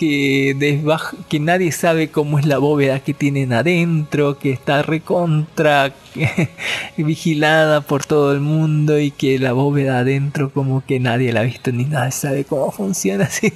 [0.00, 0.80] que,
[1.28, 5.92] que nadie sabe cómo es la bóveda que tienen adentro, que está recontra
[6.96, 11.44] vigilada por todo el mundo y que la bóveda adentro como que nadie la ha
[11.44, 13.52] visto ni nadie sabe cómo funciona así.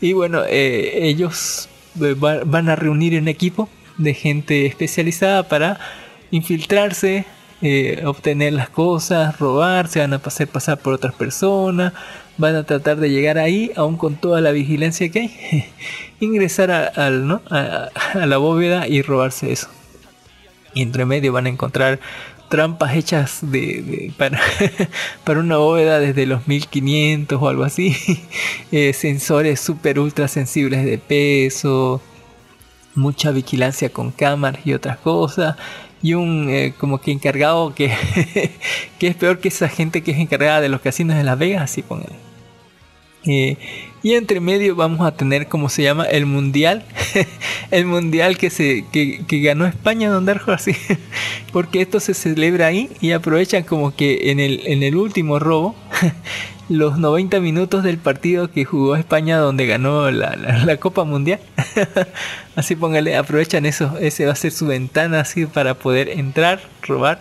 [0.00, 1.68] Y bueno, eh, ellos
[2.00, 3.68] eh, va- van a reunir un equipo
[3.98, 5.78] de gente especializada para
[6.30, 7.26] infiltrarse,
[7.66, 11.94] eh, obtener las cosas, robar, se van a hacer pasar por otras personas,
[12.36, 15.64] van a tratar de llegar ahí, aún con toda la vigilancia que hay,
[16.20, 17.08] ingresar a,
[18.26, 19.68] la bóveda y robarse eso.
[20.74, 22.00] Y entre medio van a encontrar
[22.50, 24.12] trampas hechas de,
[25.24, 27.96] para una bóveda desde los 1500 o algo así,
[28.72, 32.02] eh, sensores super ultra sensibles de peso,
[32.94, 35.56] mucha vigilancia con cámaras y otras cosas
[36.04, 37.90] y un eh, como que encargado que,
[38.98, 41.62] que es peor que esa gente que es encargada de los casinos de Las Vegas,
[41.62, 42.12] así póngale.
[43.24, 43.56] Eh,
[44.04, 46.84] y entre medio vamos a tener como se llama el mundial,
[47.72, 50.72] el mundial que se que, ganó España Don Darjo así,
[51.52, 55.74] porque esto se celebra ahí y aprovechan como que en el en el último robo
[56.68, 61.40] los 90 minutos del partido que jugó España donde ganó la, la- Copa Mundial.
[62.56, 67.20] así póngale, aprovechan eso, ese va a ser su ventana así para poder entrar, robar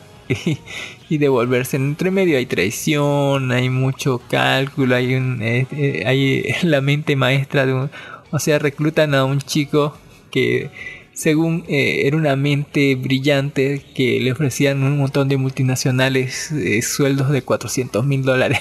[1.10, 1.78] y devolverse.
[1.78, 7.66] Entre medio hay traición, hay mucho cálculo, hay un eh, eh, hay la mente maestra
[7.66, 7.90] de un,
[8.32, 9.98] o sea, reclutan a un chico
[10.32, 10.70] que
[11.14, 16.52] según eh, era una mente brillante que le ofrecían un montón de multinacionales
[16.82, 18.60] sueldos de 400 mil dólares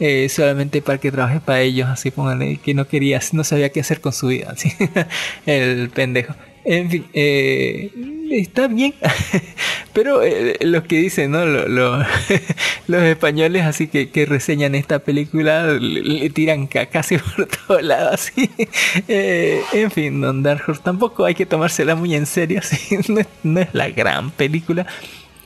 [0.32, 4.00] solamente para que trabaje para ellos así pónganle que no quería no sabía qué hacer
[4.00, 4.72] con su vida así
[5.44, 6.34] el pendejo
[6.68, 7.90] en fin eh,
[8.32, 8.92] está bien
[9.92, 11.98] pero eh, los que dicen no Lo- lo-
[12.88, 18.50] los españoles así que, reseñan esta película le, tiran ca- casi por todos lados así
[19.08, 22.60] Eh, en fin Don Dark tampoco hay que tomársela muy en serio
[23.44, 24.86] no es, la gran película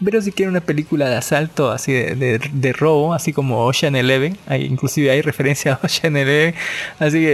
[0.02, 3.94] pero si quiere una película de asalto, así de, de- de robo, así como Ocean
[3.96, 6.54] Eleven, hay, inclusive hay referencia a Ocean Eleven,
[6.98, 7.28] así que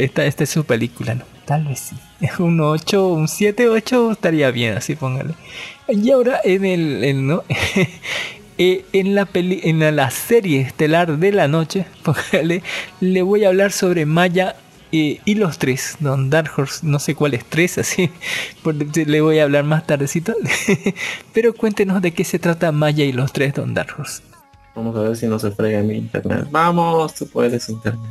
[0.00, 1.37] eh, esta, esta es su película, ¿no?
[1.48, 1.96] Tal vez sí.
[2.42, 5.34] Un 8, un 7, 8 estaría bien, así póngale.
[5.88, 7.42] Y ahora en el, ¿no?
[8.60, 12.64] Eh, en la peli, en la, serie estelar de la noche, póngale,
[12.98, 14.56] le voy a hablar sobre Maya
[14.90, 18.10] eh, y los tres, Don Dark Horse, no sé cuáles tres, así,
[19.06, 20.34] le voy a hablar más tardecito.
[21.32, 24.22] Pero cuéntenos de qué se trata Maya y los tres, Don Dark Horse.
[24.74, 26.48] Vamos a ver si no se frega mi internet.
[26.50, 28.10] Vamos, tú puedes internet.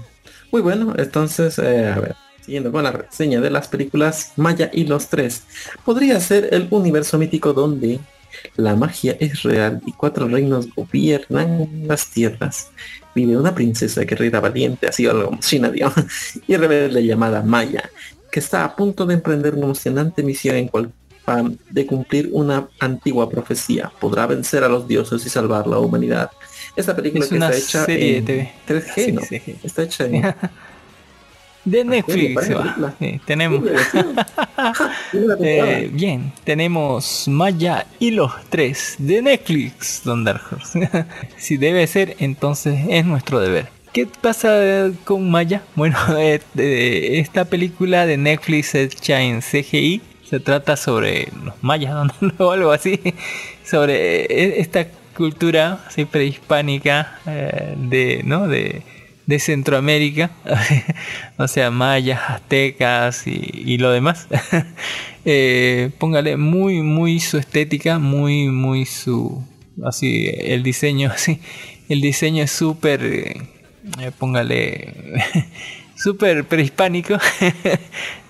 [0.49, 2.15] Muy bueno, entonces, eh, a ver,
[2.47, 5.43] siguiendo con la reseña de las películas Maya y los tres.
[5.83, 7.99] Podría ser el universo mítico donde
[8.55, 12.69] la magia es real y cuatro reinos gobiernan las tierras.
[13.13, 15.97] Vive una princesa guerrera valiente, así algo como China, digamos,
[16.47, 17.89] y rebelde llamada Maya,
[18.31, 20.93] que está a punto de emprender una emocionante misión en cual
[21.69, 23.91] de cumplir una antigua profecía.
[23.99, 26.31] Podrá vencer a los dioses y salvar la humanidad.
[26.77, 28.33] Esta película Es que una está hecha serie en de
[28.65, 28.81] TV.
[28.81, 29.21] 3G, Sí, ¿no?
[29.21, 29.55] sí, sí.
[29.61, 30.23] Está hecha en...
[31.67, 32.63] De Netflix, parece se va.
[32.63, 32.93] película.
[32.99, 33.63] Sí, tenemos.
[35.39, 40.89] Eh, bien, tenemos Maya y los tres de Netflix, Don Dark Horse.
[41.37, 43.67] si debe ser, entonces es nuestro deber.
[43.93, 45.61] ¿Qué pasa con Maya?
[45.75, 51.93] Bueno, eh, eh, esta película de Netflix hecha en CGI se trata sobre los mayas
[52.37, 52.99] o algo así,
[53.63, 58.47] sobre eh, esta cultura así prehispánica eh, de, ¿no?
[58.47, 58.83] de,
[59.27, 60.31] de Centroamérica,
[61.37, 64.27] o sea, mayas, aztecas y, y lo demás.
[65.29, 69.45] Eh, póngale muy, muy su estética, muy, muy su,
[69.85, 71.41] así, el diseño, así,
[71.89, 73.41] el diseño es súper, eh,
[74.17, 74.93] póngale,
[75.97, 77.17] súper prehispánico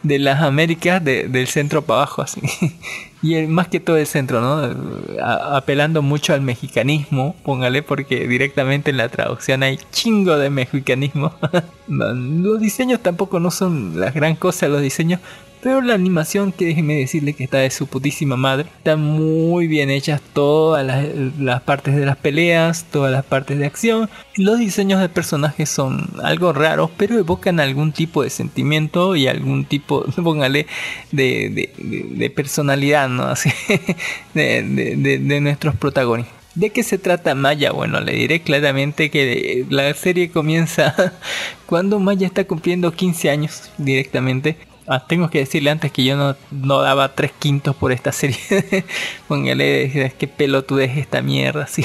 [0.08, 2.42] de las Américas, del centro para abajo, así.
[3.24, 5.18] Y más que todo el centro, ¿no?
[5.24, 11.34] apelando mucho al mexicanismo, póngale, porque directamente en la traducción hay chingo de mexicanismo.
[11.88, 15.20] los diseños tampoco no son la gran cosa, los diseños,
[15.62, 18.70] pero la animación, que déjeme decirle que está de su putísima madre.
[18.78, 24.10] Está muy bien hechas todas las, partes de las peleas, todas las partes de acción.
[24.36, 29.66] Los diseños de personajes son algo raros, pero evocan algún tipo de sentimiento y algún
[29.66, 30.68] tipo, póngale,
[31.12, 33.24] de, personalidad, ¿no?
[33.24, 33.50] Así,
[34.34, 36.36] de, nuestros protagonistas.
[36.56, 37.72] ¿De qué se trata Maya?
[37.72, 41.14] Bueno, le diré claramente que la serie comienza
[41.68, 44.58] cuando Maya está cumpliendo 15 años directamente
[44.90, 48.38] Ah, tengo que decirle antes que yo no, no daba tres quintos por esta serie.
[49.28, 51.66] Póngale, qué pelotudez esta mierda.
[51.66, 51.84] Así.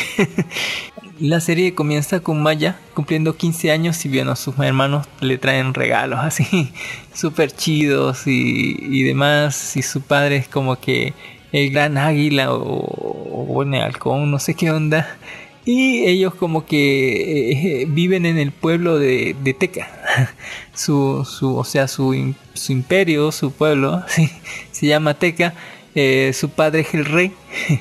[1.19, 6.73] La serie comienza con Maya cumpliendo 15 años y sus hermanos le traen regalos así,
[7.15, 9.77] súper chidos y, y, demás.
[9.77, 11.13] Y su padre es como que
[11.53, 15.17] el gran águila o, o bueno, halcón, no sé qué onda.
[15.65, 17.53] Y ellos como que
[17.83, 19.89] eh, viven en el pueblo de, de Teca.
[20.75, 24.03] su, su, o sea, su, su imperio, su pueblo,
[24.73, 25.55] se llama Teca.
[25.95, 27.33] Eh, su padre es el rey.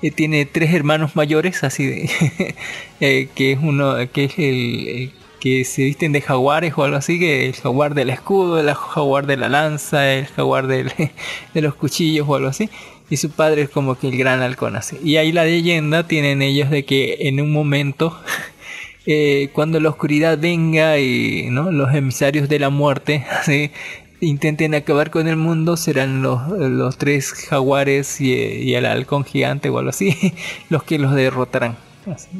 [0.00, 5.82] Eh, tiene tres hermanos mayores, así de, que es uno, que es el, que se
[5.82, 9.48] visten de jaguares o algo así, que el jaguar del escudo, el jaguar de la
[9.48, 11.10] lanza, el jaguar de
[11.54, 12.70] los cuchillos o algo así
[13.10, 14.98] y su padre es como que el gran halcón así.
[15.02, 18.18] Y ahí la leyenda tienen ellos de que en un momento,
[19.06, 21.70] eh, cuando la oscuridad venga y ¿no?
[21.72, 23.24] los emisarios de la muerte
[24.20, 29.78] intenten acabar con el mundo, serán los, los tres jaguares y, el halcón gigante o
[29.78, 30.16] algo así,
[30.70, 31.76] los que los derrotarán,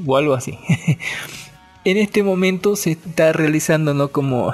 [0.06, 0.58] o algo así.
[1.84, 4.08] en este momento se está realizando ¿no?
[4.08, 4.52] como,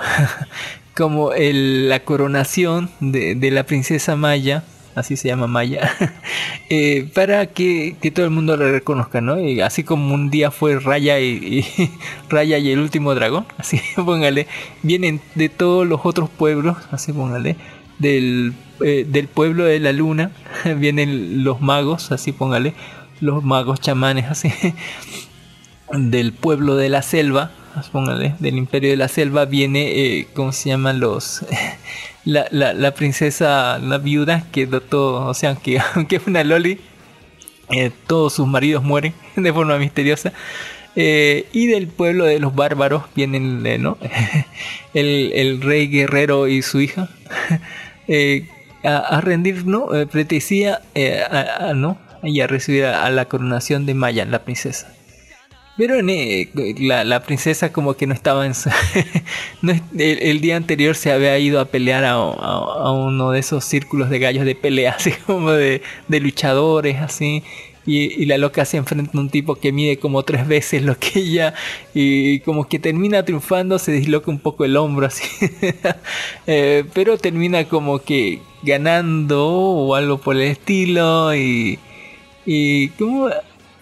[0.95, 4.63] como el, la coronación de la princesa Maya
[4.95, 5.91] así se llama Maya,
[6.71, 9.41] eh, para que, todo el mundo la reconozca, ¿no?
[9.41, 11.65] Y así como un día fue Raya y,
[12.29, 14.47] Raya y el último dragón, así póngale,
[14.83, 17.57] vienen de todos los otros pueblos, así póngale,
[17.99, 20.31] del, eh, del pueblo de la luna,
[20.77, 22.75] vienen los magos, así póngale,
[23.21, 24.53] los magos chamanes, así,
[25.93, 27.51] del pueblo de la selva,
[27.93, 31.45] póngale, del imperio de la selva viene, eh, ¿cómo se llaman los?
[32.25, 36.81] La, la, la, princesa, la viuda, que todo, o sea, aunque, aunque es una loli,
[37.71, 40.33] eh, todos sus maridos mueren de forma misteriosa.
[40.97, 43.99] Eh, y del pueblo de los bárbaros vienen eh, ¿no?
[44.95, 47.09] el, el, rey guerrero y su hija
[48.85, 49.89] a, rendir, ¿no?
[50.13, 51.99] pretecía a, a, ¿no?
[52.23, 54.94] y a recibir a, la coronación de Maya, la princesa.
[55.77, 56.49] Pero eh,
[56.79, 58.71] la, princesa como que no estaba en su...
[59.99, 64.45] el, día anterior se había ido a pelear a, uno de esos círculos de gallos
[64.45, 67.43] de pelea, así como de, luchadores, así.
[67.87, 71.19] Y, la loca se enfrenta a un tipo que mide como tres veces lo que
[71.19, 71.55] ella
[71.93, 75.25] y como que termina triunfando, se disloca un poco el hombro así.
[76.47, 81.79] Eh, pero termina como que ganando o algo por el estilo y...
[82.47, 83.31] Y como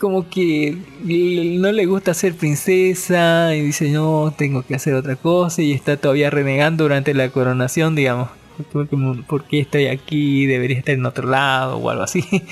[0.03, 5.62] como que no le gusta ser princesa y dice no, tengo que hacer otra cosa
[5.62, 8.28] y está todavía renegando durante la coronación, digamos.
[9.28, 10.46] ¿Por qué estoy aquí?
[10.46, 12.24] Debería estar en otro lado o algo así.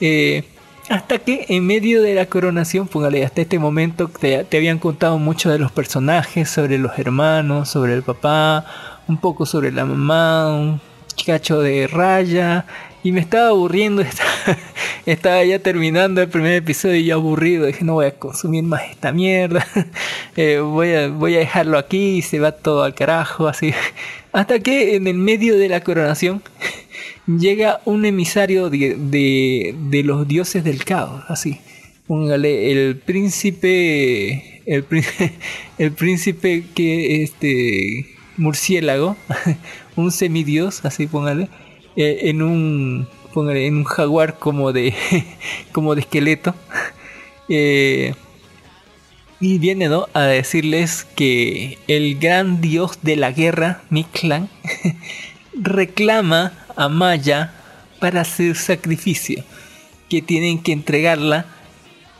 [0.00, 0.44] Eh,
[0.88, 5.18] hasta que en medio de la coronación, póngale, hasta este momento te, te habían contado
[5.18, 8.64] mucho de los personajes, sobre los hermanos, sobre el papá,
[9.08, 10.80] un poco sobre la mamá, un
[11.26, 12.64] cacho de raya
[13.02, 14.02] y me estaba aburriendo,
[15.06, 18.82] estaba ya terminando el primer episodio y yo aburrido, dije no voy a consumir más
[18.90, 19.66] esta mierda,
[20.36, 23.72] eh, voy, a, voy a dejarlo aquí y se va todo al carajo, así.
[24.32, 26.42] Hasta que en el medio de la coronación
[27.26, 31.60] llega un emisario de, de, los dioses del caos, así.
[32.06, 34.84] Póngale el príncipe, el,
[35.78, 39.16] el príncipe que este murciélago,
[39.96, 41.48] un semidios, así póngale
[41.98, 44.94] eh, en un en un jaguar como de
[45.72, 46.54] como de esqueleto
[47.48, 48.14] eh,
[49.40, 50.06] y viene ¿no?
[50.14, 54.48] a decirles que el gran dios de la guerra Mictlan
[55.54, 57.52] reclama a Maya
[57.98, 59.42] para hacer sacrificio
[60.08, 61.46] que tienen que entregarla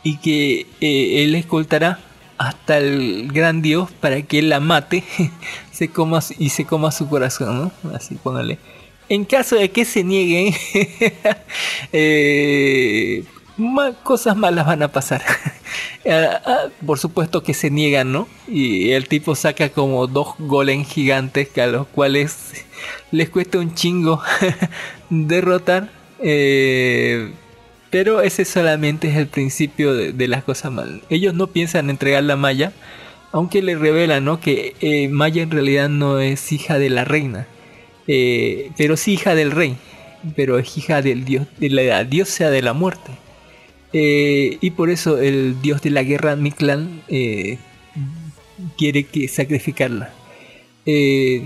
[0.03, 2.01] y que eh, él escoltará
[2.37, 5.05] hasta el gran dios para que él la mate
[5.71, 7.95] se coma, y se coma su corazón, ¿no?
[7.95, 8.59] Así póngale.
[9.09, 10.53] En caso de que se nieguen,
[11.93, 13.23] eh,
[14.03, 15.21] cosas malas van a pasar.
[16.09, 18.27] Ah, ah, por supuesto que se niegan, ¿no?
[18.47, 22.65] Y el tipo saca como dos golems gigantes a los cuales
[23.11, 24.21] les cuesta un chingo
[25.09, 25.89] derrotar.
[26.19, 27.31] Eh,
[27.89, 31.01] pero ese solamente es el principio de, las cosas malas.
[31.09, 32.71] Ellos no piensan entregar la Maya,
[33.31, 34.39] aunque le revelan ¿no?
[34.39, 37.47] que eh, Maya en realidad no es hija de la reina,
[38.11, 39.77] eh, pero sí hija del rey,
[40.35, 43.11] pero es hija del dios, de la diosa de la muerte.
[43.93, 47.59] Eh, y por eso el dios de la guerra, Miklan, eh,
[48.77, 50.11] quiere que sacrificarla.
[50.87, 51.43] Eh,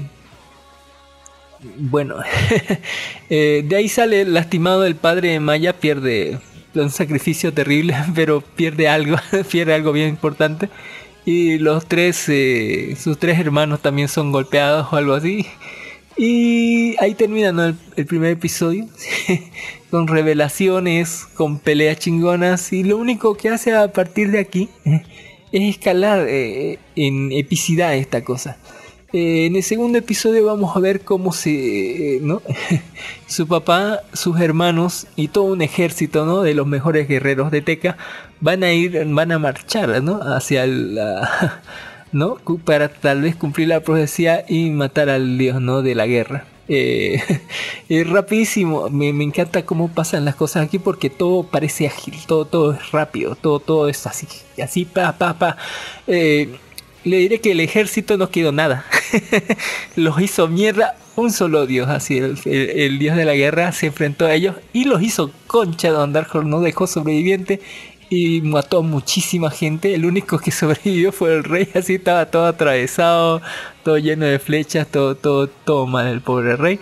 [1.78, 2.16] bueno,
[3.30, 6.40] de ahí sale lastimado el padre de Maya, pierde
[6.76, 9.18] un sacrificio terrible, pero pierde algo,
[9.52, 10.70] pierde algo bien importante.
[11.26, 12.30] Y los tres,
[13.02, 15.46] sus tres hermanos también son golpeados o algo así.
[16.18, 18.88] Y ahí termina el, primer episodio.
[19.90, 22.74] con revelaciones, con peleas chingonas.
[22.74, 24.70] Y lo único que hace a partir de aquí
[25.52, 28.58] es escalar eh, en epicidad esta cosa.
[29.14, 32.42] Eh, en el segundo episodio vamos a ver cómo se, eh, ¿no?
[33.28, 36.42] su papá, sus hermanos y todo un ejército, ¿no?
[36.42, 37.96] De los mejores guerreros de Teca
[38.42, 40.20] van a ir, van a marchar, ¿no?
[40.20, 41.62] Hacia la
[42.14, 42.38] ¿no?
[42.64, 45.82] Para tal vez cumplir la profecía y matar al dios, ¿no?
[45.82, 46.46] De la guerra.
[46.70, 47.22] Eh,
[47.90, 52.74] es rapidísimo, me, encanta cómo pasan las cosas aquí porque todo parece ágil, todo, todo
[52.74, 54.28] es rápido, todo, todo es así,
[54.62, 55.58] así, pa, pa, pa.
[56.08, 56.56] Eh,
[57.04, 58.86] le diré que el ejército no quedó nada,
[59.98, 64.34] los hizo mierda un solo dios, así el, dios de la guerra se enfrentó a
[64.34, 67.60] ellos y los hizo concha, Don Darkhold no dejó sobreviviente
[68.14, 69.96] y mató muchísima gente.
[69.96, 73.42] El único que sobrevivió fue el rey, así estaba todo atravesado,
[73.84, 76.80] todo lleno de flechas, todo, todo, todo mal el pobre rey.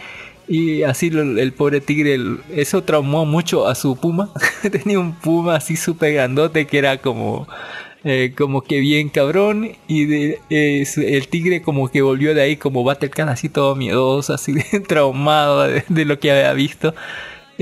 [0.48, 2.20] Y así el, pobre tigre,
[2.54, 4.32] eso traumó mucho a su puma.
[4.72, 7.48] Tenía un puma así súper grandote que era como,
[8.04, 9.72] eh, como que bien cabrón.
[9.88, 14.56] Y de, el tigre como que volvió de ahí como Battlecat así todo miedoso, así
[14.88, 16.94] traumado de lo que había visto.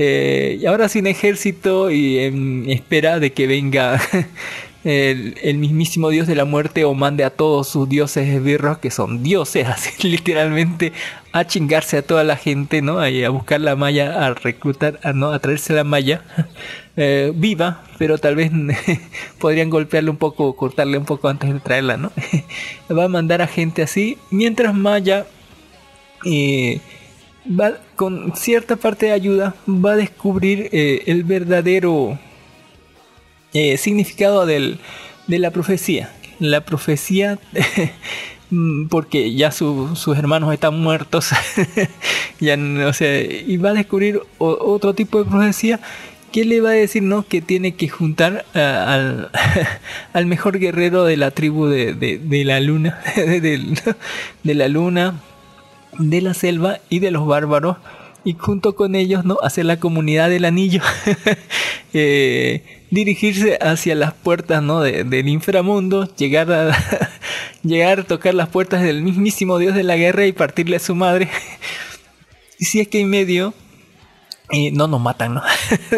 [0.02, 4.00] Eh, y ahora sin ejército y en espera de que venga
[4.84, 9.22] el, mismísimo dios de la muerte o mande a todos sus dioses esbirros, que son
[9.22, 10.94] dioses, así literalmente,
[11.32, 12.98] a chingarse a toda la gente, ¿no?
[12.98, 15.32] A, buscar la malla, a reclutar, a, ¿no?
[15.32, 16.22] a traerse la malla
[16.96, 18.50] eh, viva, pero tal vez
[19.38, 22.10] podrían golpearle un poco, cortarle un poco antes de traerla, ¿no?
[22.90, 25.26] Va a mandar a gente así, mientras Maya...
[26.24, 26.80] Eh,
[27.46, 32.18] va, con cierta parte de ayuda, va a descubrir eh, el verdadero
[33.52, 34.78] eh, significado de
[35.26, 36.12] la profecía.
[36.38, 37.38] La profecía,
[38.88, 41.30] porque ya sus hermanos están muertos,
[42.40, 45.80] ya, o sea, y va a descubrir otro tipo de profecía
[46.32, 49.30] que le va a decir no que tiene que juntar al,
[50.12, 55.14] al, mejor guerrero de la tribu de, la luna de, la luna
[55.98, 57.76] de la selva y de los bárbaros
[58.24, 60.82] y junto con ellos no hacer la comunidad del anillo.
[61.92, 62.62] Eh,
[62.92, 64.80] dirigirse hacia las puertas ¿no?
[64.80, 66.70] del inframundo llegar a
[67.64, 70.94] llegar a tocar las puertas del mismísimo dios de la guerra y partirle a su
[70.94, 71.28] madre.
[72.60, 73.54] Y si es que en medio
[74.72, 75.42] no nos matan, ¿no?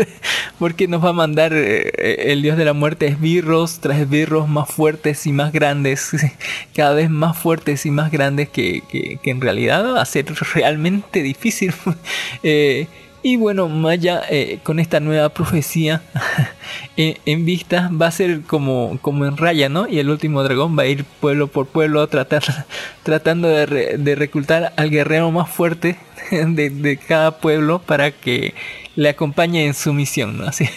[0.59, 4.69] Porque nos va a mandar eh, el dios de la muerte esbirros tras esbirros más
[4.69, 6.11] fuertes y más grandes,
[6.75, 11.23] cada vez más fuertes y más grandes que, que, en realidad va a ser realmente
[11.23, 11.73] difícil.
[12.43, 12.87] Eh,
[13.23, 16.03] y bueno, Maya eh, con esta nueva profecía
[16.97, 19.87] en, vista va a ser como, como en raya, ¿no?
[19.89, 22.43] Y el último dragón va a ir pueblo por pueblo tratar,
[23.03, 25.97] tratando de, de reclutar al guerrero más fuerte
[26.31, 28.55] de, cada pueblo para que
[28.97, 30.39] le acompañe en su misión.
[30.39, 30.47] ¿no?
[30.47, 30.69] Así,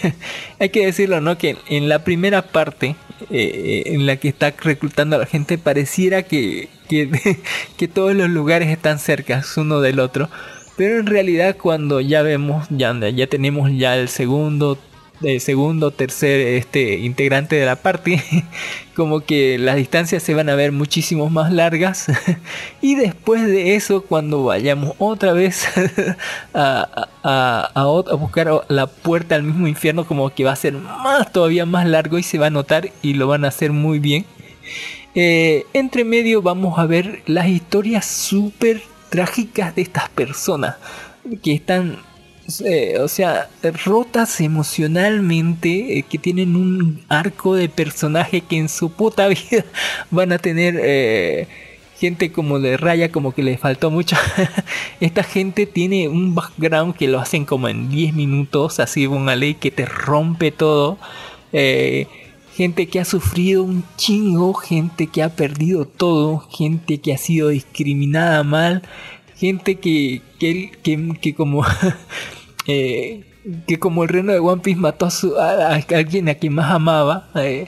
[0.60, 1.38] hay que decirlo, ¿no?
[1.38, 2.96] Que en la primera parte,
[3.30, 8.70] eh, en la que está reclutando a la gente, pareciera que, que todos los lugares
[8.70, 10.30] están cerca uno del otro.
[10.78, 14.78] Pero en realidad cuando ya vemos, ya, ya tenemos ya el segundo,
[15.21, 18.19] el segundo, tercer este, integrante de la party,
[18.95, 22.07] como que las distancias se van a ver muchísimo más largas.
[22.82, 25.65] y después de eso, cuando vayamos otra vez
[26.53, 31.32] a, a, a, buscar la puerta al mismo infierno, como que va a ser más,
[31.32, 34.26] todavía más largo y se va a notar y lo van a hacer muy bien.
[35.17, 38.82] Eh, entre medio vamos a ver las historias súper
[39.16, 40.76] trágicas de estas personas
[41.41, 41.99] que están
[42.66, 43.49] eh, o sea,
[43.86, 49.63] rotas emocionalmente, eh, que tienen un arco de personaje que en su puta vida
[50.11, 51.47] van a tener eh,
[51.97, 54.18] gente como de raya, como que le faltó mucho.
[54.99, 59.53] Esta gente tiene un background que lo hacen como en 10 minutos, así una ley
[59.53, 60.97] que te rompe todo.
[62.56, 67.49] Gente que ha sufrido un chingo, gente que ha perdido todo, gente que ha sido
[67.49, 68.82] discriminada mal
[69.36, 70.72] gente que, que,
[71.22, 71.64] que, como
[72.68, 73.24] eh,
[73.68, 75.08] que como el reino de One Piece mató
[75.39, 77.30] a, alguien a quien más amaba.
[77.36, 77.68] Eh,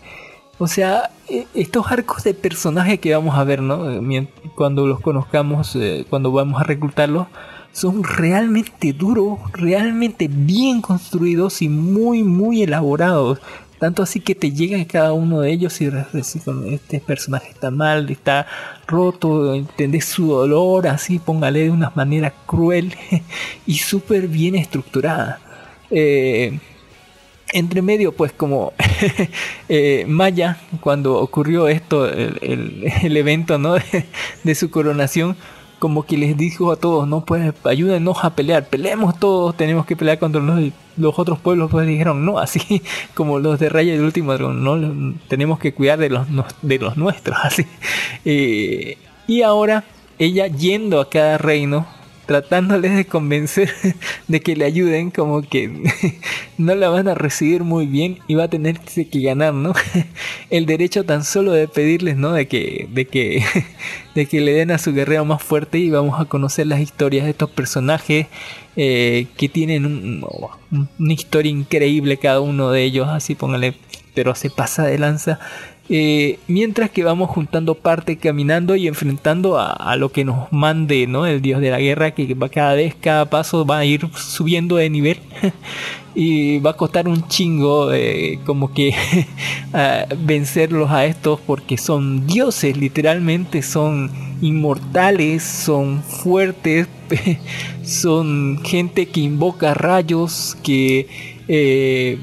[0.58, 3.86] o sea, e, estos arcos de personaje que vamos a ver, ¿no?
[4.56, 7.28] Cuando los conozcamos, eh, cuando vamos a reclutarlos,
[7.74, 13.40] son realmente duros, realmente bien construidos y muy, muy elaborados.
[13.80, 15.90] Tanto así que te llega cada uno de ellos y
[16.72, 18.48] este personaje está mal, está
[18.88, 22.96] roto, entendés su dolor, así póngale de una manera cruel
[23.68, 25.40] y súper bien estructurada.
[25.92, 26.60] Eh,
[27.54, 28.74] entre medio, pues como
[29.70, 33.76] eh, Maya, cuando ocurrió esto, el, evento ¿no?
[34.44, 35.38] de su coronación,
[35.80, 39.96] como que les dijo a todos, no pues ayúdenos a pelear, peleemos todos, tenemos que
[39.96, 42.82] pelear contra los, los otros pueblos, pues dijeron, no, así
[43.14, 46.28] como los de Raya del último no, tenemos que cuidar de los,
[46.62, 47.66] de los nuestros, así.
[48.26, 48.98] Eh,
[49.28, 49.84] y ahora
[50.20, 51.86] ella yendo a cada reino,
[52.28, 53.74] tratándoles de convencer
[54.28, 55.72] de que le ayuden, como que
[56.58, 59.74] no la van a recibir muy bien y va a tener que ganar, ¿no?
[60.52, 62.34] El derecho tan solo de pedirles, ¿no?
[62.34, 63.44] De que, de que,
[64.14, 67.24] de que le den a su guerrero más fuerte y vamos a conocer las historias
[67.24, 68.28] de estos personajes
[68.76, 70.22] eh, que tienen
[71.00, 73.74] una historia increíble cada uno de ellos, así póngale,
[74.14, 75.40] pero se pasa de lanza
[75.90, 81.26] eh, mientras que vamos juntando parte caminando y enfrentando a, lo que nos mande ¿no?
[81.26, 84.76] el dios de la guerra que va cada vez cada paso va a ir subiendo
[84.76, 85.20] de nivel
[86.16, 88.94] y va a costar un chingo eh, como que
[90.20, 94.12] vencerlos a estos porque son dioses literalmente son
[94.42, 96.88] inmortales son fuertes
[97.84, 101.08] son gente que invoca rayos que
[101.48, 102.20] eh,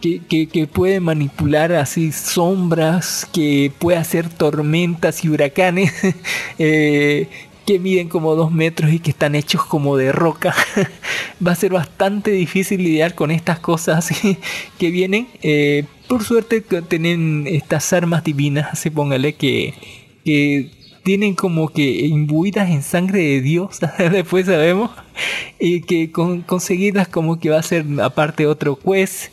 [0.00, 5.92] que, puede manipular así sombras, que puede hacer tormentas y huracanes,
[6.58, 7.28] eh,
[7.66, 10.54] que miden como dos metros y que están hechos como de roca.
[11.46, 14.10] Va a ser bastante difícil lidiar con estas cosas
[14.78, 15.28] que vienen.
[15.42, 19.74] Eh, por suerte tienen estas armas divinas, así póngale que,
[20.24, 20.70] que
[21.02, 23.78] tienen como que imbuidas en sangre de Dios,
[24.10, 24.90] después sabemos,
[25.58, 26.44] y que con,
[27.10, 29.30] como que va a ser aparte otro juez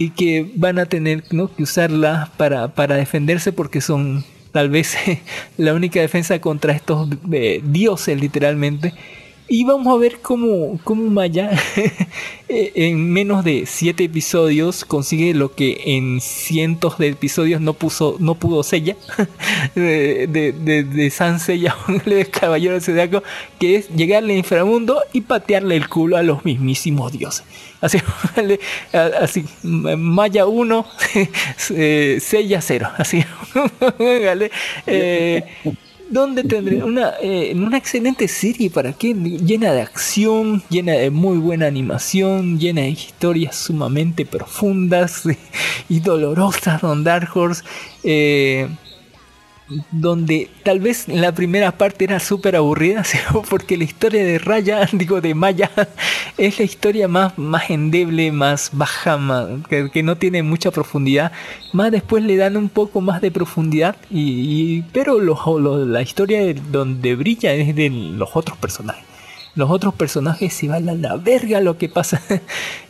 [0.00, 4.96] y que van a tener que usarla para, para defenderse porque son tal vez
[5.58, 8.94] la única defensa contra estos eh, dioses literalmente
[9.50, 11.50] y vamos a ver cómo, cómo Maya
[12.48, 18.16] eh, en menos de 7 episodios consigue lo que en cientos de episodios no puso
[18.20, 18.96] no pudo Sella
[19.74, 21.76] de, de, de, de San Sella,
[22.06, 23.24] el caballero de Zodiaco,
[23.58, 27.44] que es llegarle al inframundo y patearle el culo a los mismísimos dioses.
[27.80, 27.98] Así,
[28.92, 30.86] así Maya 1,
[31.70, 32.88] eh, Sella 0.
[32.98, 33.24] Así,
[34.86, 35.42] eh,
[36.10, 41.38] donde tendré una, eh, una excelente serie para que llena de acción, llena de muy
[41.38, 45.22] buena animación, llena de historias sumamente profundas
[45.88, 47.62] y dolorosas, Don Dark Horse.
[48.02, 48.68] Eh,
[49.90, 53.02] donde tal vez la primera parte era súper aburrida,
[53.50, 55.70] porque la historia de Raya, digo de Maya,
[56.38, 59.18] es la historia más, más endeble, más baja,
[59.68, 61.32] que, no tiene mucha profundidad.
[61.72, 67.14] Más después le dan un poco más de profundidad, y, pero la historia de donde
[67.14, 69.09] brilla es de los otros personajes
[69.54, 72.20] los otros personajes se van a la verga lo que pasa.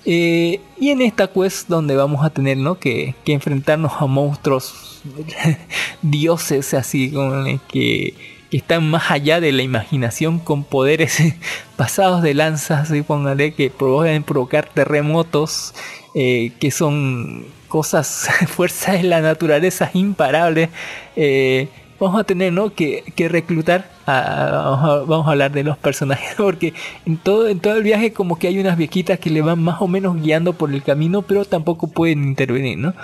[0.07, 2.79] Eh, y en esta quest donde vamos a tener ¿no?
[2.79, 5.03] que, enfrentarnos a monstruos,
[6.03, 8.15] dioses así, que,
[8.51, 11.19] que, están más allá de la imaginación con poderes
[11.77, 13.03] pasados de lanzas, y
[13.53, 15.75] que pueden provocar terremotos,
[16.15, 20.71] eh, que son cosas, fuerzas de la naturaleza imparables.
[21.15, 21.69] Eh,
[22.01, 22.73] vamos a tener ¿no?
[22.75, 26.73] que, reclutar, vamos, a, hablar de los personajes, porque
[27.07, 29.81] en todo, en todo el viaje como que hay unas viejitas que le van más
[29.81, 32.95] o menos guiando por el camino, pero tampoco pueden intervenir, ¿no?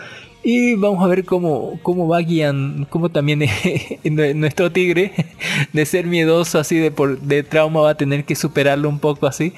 [0.42, 3.44] Y vamos a ver cómo, cómo va guiando, cómo también
[4.34, 5.12] nuestro tigre,
[5.72, 9.26] de ser miedoso así de, por, de trauma, va a tener que superarlo un poco
[9.26, 9.52] así.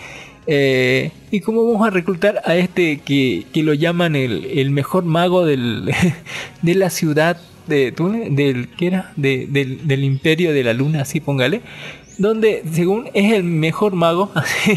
[0.46, 5.04] Eh, y cómo vamos a reclutar a este que, que lo llaman el, el mejor
[5.04, 5.92] mago del,
[6.62, 7.38] de la ciudad
[7.68, 7.92] de,
[8.30, 9.12] del, ¿qué era?
[9.16, 11.60] del, del, imperio de la luna, así póngale,
[12.16, 14.30] donde según es el mejor mago,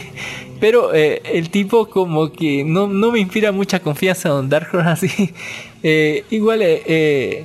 [0.59, 4.89] pero eh, el tipo como que no, no me inspira mucha confianza Don Dark Horse
[4.89, 5.33] así.
[5.83, 7.43] Eh, igual eh,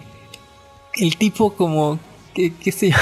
[0.92, 1.98] el tipo como,
[2.34, 2.92] que qué sé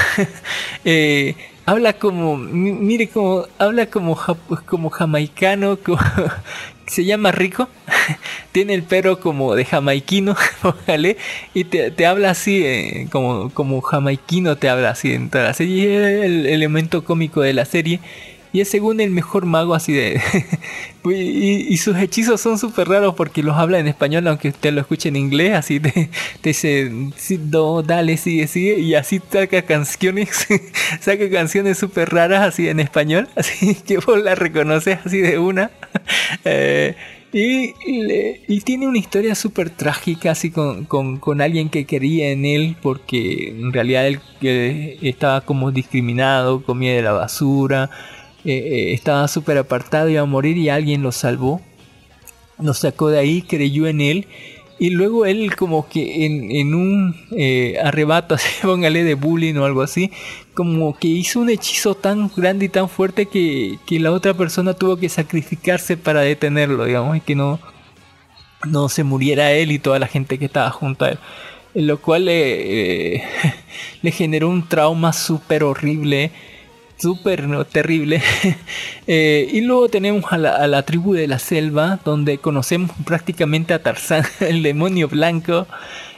[1.65, 4.17] habla como, mire como, habla como,
[4.65, 5.99] como jamaicano, como,
[6.87, 7.67] se llama Rico,
[8.51, 10.35] tiene el pelo como de jamaiquino,
[10.87, 11.17] ¿vale?
[11.53, 16.25] Y te, te habla así, como, como jamaiquino te habla así en toda la serie,
[16.25, 17.99] el elemento cómico de la serie
[18.55, 20.21] y es según el mejor mago así de...
[21.03, 25.09] y, sus hechizos son súper raros porque los habla en español, aunque usted lo escuche
[25.09, 26.09] en inglés, así te,
[26.41, 26.89] te dice,
[27.51, 30.47] no, dale, sigue, sigue, y así saca canciones,
[31.01, 35.69] saca canciones súper raras así en español, así que vos la reconoces así de una.
[36.45, 36.95] Eh,
[37.33, 37.73] y,
[38.47, 42.77] y, tiene una historia súper trágica, así con, con, con, alguien que quería en él,
[42.81, 47.89] porque en realidad él eh, estaba como discriminado, comía de la basura,
[48.45, 51.61] eh, eh, estaba súper apartado, iba a morir y alguien lo salvó.
[52.59, 54.27] Lo sacó de ahí, creyó en él.
[54.77, 59.81] Y luego él como que en, un eh, arrebato, así, póngale de bullying o algo
[59.81, 60.11] así,
[60.53, 64.97] como que hizo un hechizo tan grande y tan fuerte que, la otra persona tuvo
[64.97, 67.59] que sacrificarse para detenerlo, digamos, y que no,
[68.65, 71.19] no se muriera él y toda la gente que estaba junto a él.
[71.73, 73.21] Lo cual le
[74.11, 76.31] generó un trauma súper horrible
[76.97, 78.21] súper terrible.
[79.07, 84.23] Eh, y luego tenemos a la, tribu de la selva, donde conocemos prácticamente a Tarzán,
[84.39, 85.67] el demonio blanco,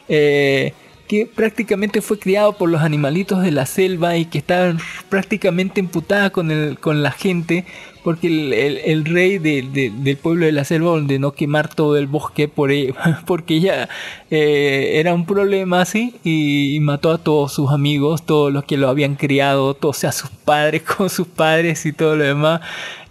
[0.07, 0.71] eh,
[1.09, 4.73] que prácticamente fue criado por los animalitos de la selva y que está
[5.09, 7.65] prácticamente emputada con, el, con la gente
[8.07, 8.27] porque
[8.85, 12.71] el, rey del pueblo de la selva ordenó quemar todo el bosque por
[13.25, 13.89] porque ya
[14.31, 18.87] eh, era un problema así y, mató a todos sus amigos, todos los que lo
[18.87, 22.61] habían criado, o sea, sus padres con sus padres y todo lo demás.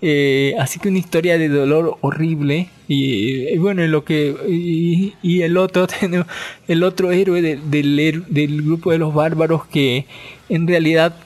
[0.01, 5.86] Eh, así que una historia de dolor horrible y, bueno lo que y, el otro
[6.68, 10.07] el otro héroe del, del grupo de los bárbaros que
[10.49, 11.16] en realidad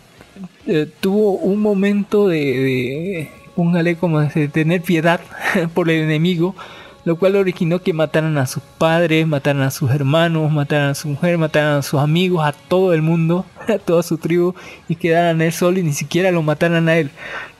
[0.66, 3.28] eh, tuvo un momento de
[3.60, 5.20] póngale como de tener piedad
[5.74, 6.54] por el enemigo,
[7.04, 11.08] lo cual originó que mataran a sus padres, mataran a sus hermanos, mataran a su
[11.08, 14.54] mujer, mataran a sus amigos, a todo el mundo, a toda su tribu,
[14.88, 17.10] y quedaran él solo y ni siquiera lo mataran a él,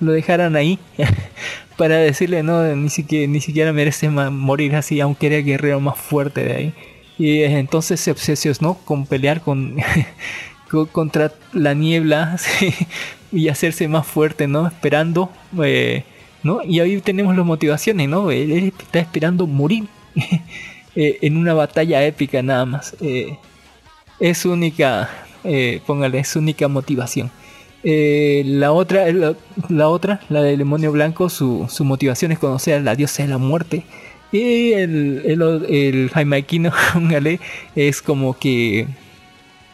[0.00, 0.78] lo dejaran ahí
[1.76, 5.98] para decirle no, ni siquiera, ni siquiera merece morir así, aunque era el guerrero más
[5.98, 6.74] fuerte de ahí.
[7.18, 9.76] Y entonces se obsesionó con pelear con
[10.92, 12.38] contra la niebla
[13.32, 14.66] y hacerse más fuerte, ¿no?
[14.66, 15.30] Esperando,
[15.62, 16.04] eh,
[16.42, 16.62] ¿no?
[16.62, 18.30] Y ahí tenemos las motivaciones, ¿no?
[18.30, 19.84] Él, está esperando morir
[20.96, 22.96] eh, en una batalla épica nada más.
[23.00, 23.36] Eh,
[24.18, 25.08] es su única,
[25.86, 27.30] póngale, es única motivación.
[27.82, 32.94] la otra, la, otra, la del demonio blanco, su, su motivación es conocer a la
[32.96, 33.84] diosa de la muerte.
[34.32, 36.72] Y el, el, el Jaimaiquino,
[37.74, 38.86] es como que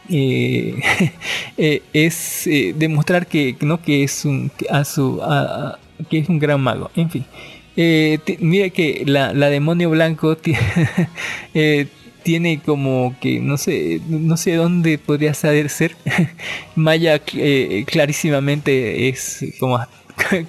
[0.09, 0.75] eh,
[1.57, 4.51] eh, es eh, demostrar que no que es un
[6.09, 6.91] que es un gran mago.
[6.95, 7.25] En fin
[8.39, 10.35] mira que la, demonio blanco
[12.23, 15.95] tiene como que no sé no sé dónde podría saber ser.
[16.75, 17.19] Maya
[17.85, 19.79] clarísimamente es como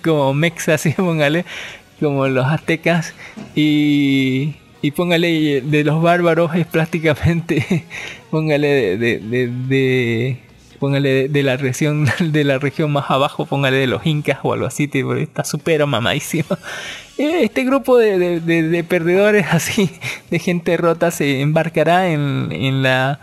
[0.03, 3.13] como Mexa así como los aztecas
[4.83, 7.85] y póngale de los bárbaros es prácticamente
[8.31, 10.37] póngale de,
[10.79, 14.67] póngale de la región de la región más abajo póngale de los incas o algo
[14.67, 16.49] así está súper mamadísimo.
[17.21, 19.91] Eh, este grupo de, perdedores así
[20.31, 23.19] de gente rota se embarcará en, en la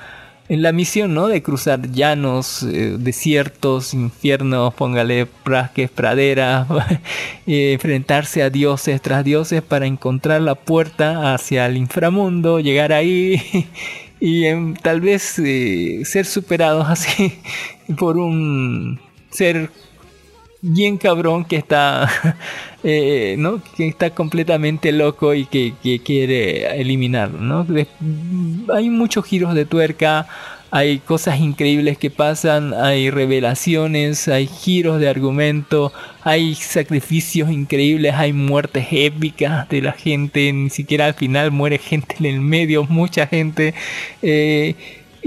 [0.48, 1.28] en la misión, ¿no?
[1.28, 6.68] De cruzar llanos, eh, desiertos, infiernos, póngale prasques, praderas,
[7.48, 13.41] enfrentarse a dioses tras dioses para encontrar la puerta hacia el inframundo, llegar ahí
[14.20, 17.39] y tal vez eh, ser superados así
[17.98, 19.70] por un ser
[20.62, 22.10] bien cabrón que está,
[22.88, 23.64] eh, ¿no?
[23.76, 25.74] Que está completamente loco y que,
[26.06, 27.66] quiere eliminarlo, ¿no?
[28.72, 30.28] hay muchos giros de tuerca,
[30.70, 35.92] hay cosas increíbles que pasan, hay revelaciones, hay giros de argumento,
[36.22, 42.18] hay sacrificios increíbles, hay muertes épicas de la gente, ni siquiera al final muere gente
[42.20, 43.74] en el medio, mucha gente.
[44.22, 44.76] Eh,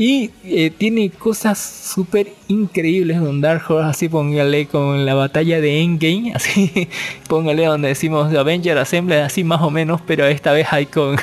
[0.01, 5.83] y eh, tiene cosas súper increíbles Don Dark Horse, así póngale con la batalla de
[5.83, 6.89] Endgame, así
[7.29, 11.17] póngale donde decimos Avenger Assembly, así más o menos, pero esta vez hay con,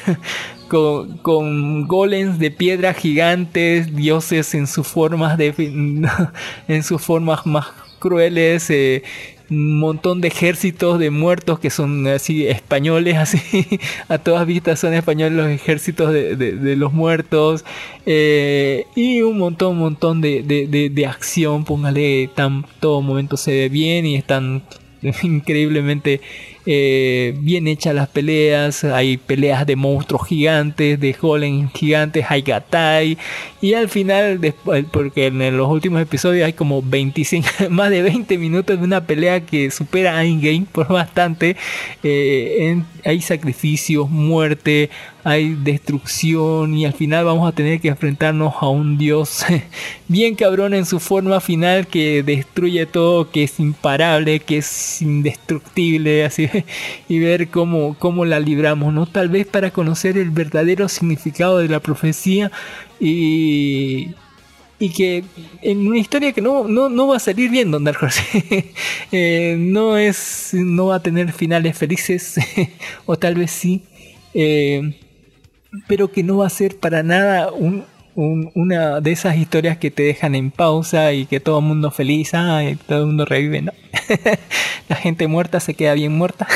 [1.21, 5.53] con, golems de piedra gigantes, dioses en sus formas de
[6.67, 7.67] en sus formas más
[7.99, 9.03] crueles, eh,
[9.49, 13.39] un montón de ejércitos de muertos que son así españoles, así
[14.09, 17.63] a todas vistas son españoles los ejércitos de, de- los muertos
[18.05, 20.21] eh, y un montón, montón
[20.67, 24.63] de- de acción, póngale, tan, todo momento se ve bien y están
[25.23, 26.21] increíblemente
[26.65, 33.17] eh, bien hechas las peleas, hay peleas de monstruos gigantes, de golem gigantes, hay gatai
[33.61, 38.37] y al final, después, porque en los últimos episodios hay como 25, más de 20
[38.37, 41.55] minutos de una pelea que supera a Endgame por bastante,
[42.03, 44.89] eh, en- hay sacrificios, muerte,
[45.25, 49.43] hay destrucción y al final vamos a tener que enfrentarnos a un dios
[50.07, 56.25] bien cabrón en su forma final que destruye todo, que es imparable, que es indestructible,
[56.25, 56.47] así
[57.09, 59.07] y ver cómo, cómo la libramos, ¿no?
[59.07, 62.51] Tal vez para conocer el verdadero significado de la profecía
[62.99, 64.09] y
[64.77, 65.23] y que
[65.61, 67.97] en una historia que no, no, no va a salir bien Don Dark
[69.11, 72.35] Eh, no es no va a tener finales felices
[73.07, 73.83] o tal vez sí
[74.33, 74.81] eh,
[75.87, 77.83] pero que no va a ser para nada un-
[78.15, 81.91] un- una de esas historias que te dejan en pausa y que todo el mundo
[81.91, 83.71] feliz, ah, y todo el mundo revive, ¿no?
[84.89, 86.47] La gente muerta se queda bien muerta.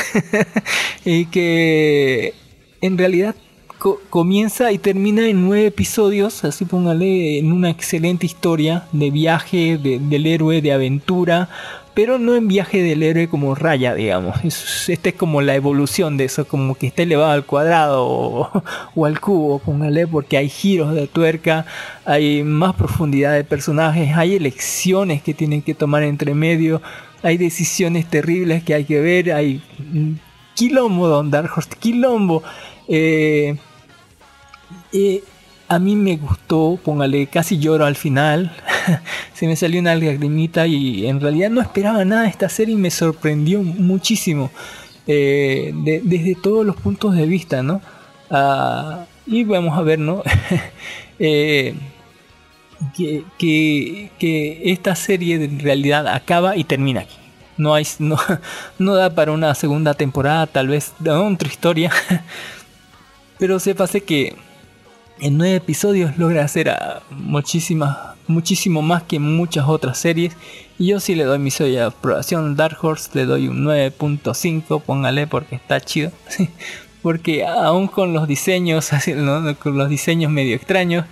[1.04, 2.32] y que
[2.80, 3.34] en realidad
[3.78, 9.76] co- comienza y termina en nueve episodios, así póngale, en una excelente historia de viaje
[9.76, 11.48] de- del héroe, de aventura,
[11.94, 14.36] pero no en viaje del héroe como raya, digamos.
[14.44, 18.06] Es, esta es como la evolución de eso, como que está elevado al cuadrado
[18.94, 21.66] o, al cubo, póngale, porque hay giros de tuerca,
[22.04, 26.80] hay más profundidad de personajes, hay elecciones que tienen que tomar entre medio,
[27.22, 30.12] hay decisiones terribles que hay que ver, hay mm,
[30.54, 32.42] quilombo, Don Dark quilombo.
[32.88, 33.56] Eh,
[34.92, 35.22] eh,
[35.68, 38.52] a mí me gustó, póngale, casi lloro al final.
[39.34, 42.78] Se me salió una lagrimita y en realidad no esperaba nada de esta serie y
[42.78, 44.50] me sorprendió muchísimo.
[45.06, 47.80] eh, de- desde todos los puntos de vista, ¿no?
[48.30, 50.22] Ah, y vamos a ver, ¿no?
[51.22, 51.74] Eh,
[52.96, 54.10] que,
[54.64, 57.16] esta serie en realidad acaba y termina aquí.
[58.78, 61.90] No da para una segunda temporada, tal vez da otra historia.
[63.38, 64.34] Pero sépase que
[65.20, 67.96] en nueve episodios logra hacer a muchísimas,
[68.30, 70.36] muchísimo más que muchas otras series.
[70.78, 72.56] Y yo sí le doy mi sello de aprobación.
[72.56, 76.10] Dark Horse le doy un 9.5, póngale porque está chido.
[77.02, 79.54] porque aún con los diseños, así, ¿no?
[79.56, 81.04] con los diseños medio extraños,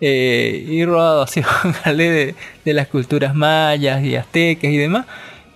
[0.00, 2.34] eh, y robado así, póngale,
[2.64, 5.06] de, las culturas mayas y aztecas y demás,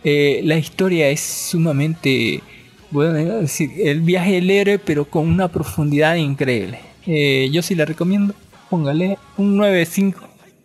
[0.04, 2.42] eh, la historia es sumamente,
[2.90, 6.80] bueno, decir, el viaje del héroe, pero con una profundidad increíble.
[7.06, 8.34] Eh, yo sí la recomiendo,
[8.68, 10.14] póngale un 9.5,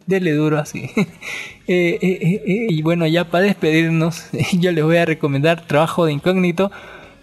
[0.10, 0.90] dele duro así.
[1.72, 6.14] Eh, eh, eh, y bueno, ya para despedirnos, yo les voy a recomendar Trabajo de
[6.14, 6.72] Incógnito,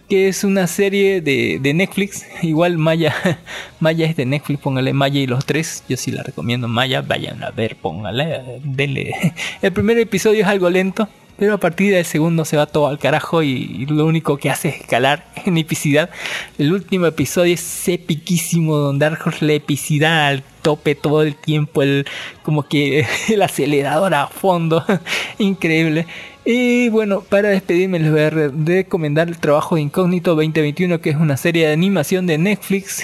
[0.08, 2.24] que es una serie de, de Netflix.
[2.42, 3.12] Igual Maya,
[3.80, 5.82] Maya es de Netflix, póngale Maya y los tres.
[5.88, 9.34] Yo sí la recomiendo Maya, vayan a ver, póngale, denle.
[9.62, 11.08] El primer episodio es algo lento,
[11.38, 14.68] pero a partir del segundo se va todo al carajo y, lo único que hace
[14.68, 16.10] es escalar en epicidad.
[16.58, 21.82] El último episodio es epiquísimo, donde Dark Horse la epicidad al tope todo el tiempo,
[21.82, 22.06] el
[22.42, 24.84] como que el acelerador a fondo,
[25.38, 26.06] increíble.
[26.44, 31.10] Y bueno, para despedirme les voy a re- recomendar el trabajo de Incógnito 2021, que
[31.10, 33.02] es una serie de animación de Netflix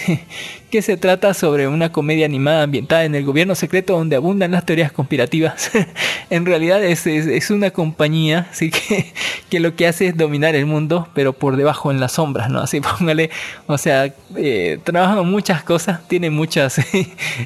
[0.72, 4.64] que se trata sobre una comedia animada ambientada en el gobierno secreto donde abundan las
[4.64, 5.70] teorías conspirativas.
[6.30, 9.12] en realidad es, es- una compañía así que,
[9.50, 12.60] que lo que hace es dominar el mundo, pero por debajo en las sombras, ¿no?
[12.60, 13.28] Así póngale,
[13.66, 16.80] o sea, eh, trabajan muchas cosas, tiene muchas,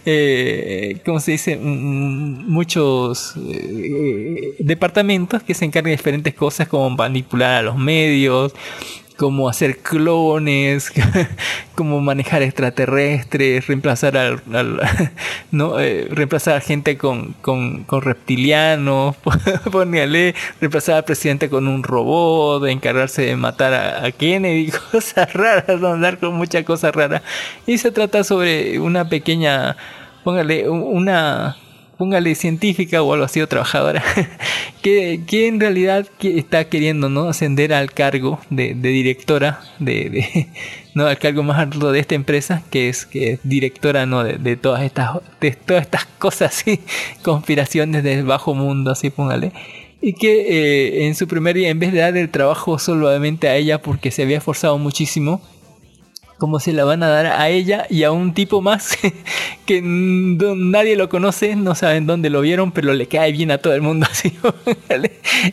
[0.06, 1.56] eh, ¿cómo se dice?
[1.56, 8.52] Mm, Muchos eh, departamentos que se encargan de diferentes cosas como manipular a los medios,
[9.16, 10.92] como hacer clones,
[11.74, 14.80] como manejar extraterrestres, reemplazar al, al-
[15.50, 19.16] no Eh, reemplazar a gente con, con, con reptilianos,
[19.72, 25.68] póngale, reemplazar al presidente con un robot, encargarse de matar a, a Kennedy, cosas raras,
[25.68, 27.22] andar con muchas cosas raras.
[27.66, 29.76] Y se trata sobre una pequeña,
[30.24, 31.56] póngale, una
[31.98, 34.02] póngale científica o algo así o trabajadora
[34.82, 40.48] que, que en realidad está queriendo no ascender al cargo de, de directora de, de-
[40.94, 44.38] no al cargo más alto de esta empresa que es que es directora no de,
[44.38, 46.80] de todas estas de todas estas cosas así
[47.22, 49.52] conspiraciones del bajo mundo así póngale.
[50.02, 53.56] Y que eh, en su primer día en vez de dar el trabajo solamente a
[53.56, 55.40] ella porque se había esforzado muchísimo
[56.38, 58.96] como se la van a dar a ella y a un tipo más
[59.66, 63.74] que nadie lo conoce, no saben dónde lo vieron, pero le cae bien a todo
[63.74, 64.32] el mundo así.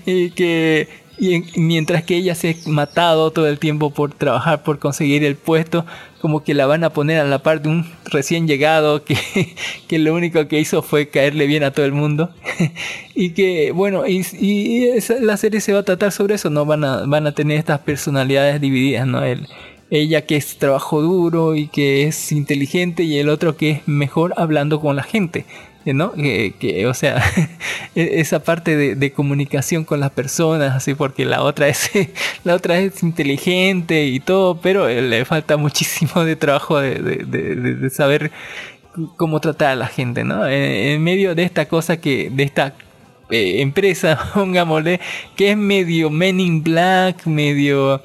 [0.06, 0.88] y que
[1.18, 5.24] y en- mientras que ella se ha matado todo el tiempo por trabajar, por conseguir
[5.24, 5.86] el puesto,
[6.20, 9.16] como que la van a poner a la par de un recién llegado que,
[9.88, 12.32] que lo único que hizo fue caerle bien a todo el mundo.
[13.14, 14.90] y que, bueno, y, y
[15.22, 16.66] la serie se va a tratar sobre eso, ¿no?
[16.66, 19.22] Van a, van a tener estas personalidades divididas, ¿no?
[19.94, 24.34] Ella que es trabajo duro y que es inteligente y el otro que es mejor
[24.38, 25.46] hablando con la gente.
[25.86, 26.14] ¿no?
[26.14, 27.22] Que, o sea,
[27.96, 31.92] e- esa parte de, comunicación con las personas, así porque la otra es
[32.44, 38.32] la otra es inteligente y todo, pero eh, le falta muchísimo de trabajo de, saber
[39.18, 40.48] cómo tratar a la gente, ¿no?
[40.48, 42.74] En, en medio de esta cosa que, de esta
[43.30, 45.00] eh, empresa, pongámosle,
[45.36, 48.02] que es medio Men in Black, medio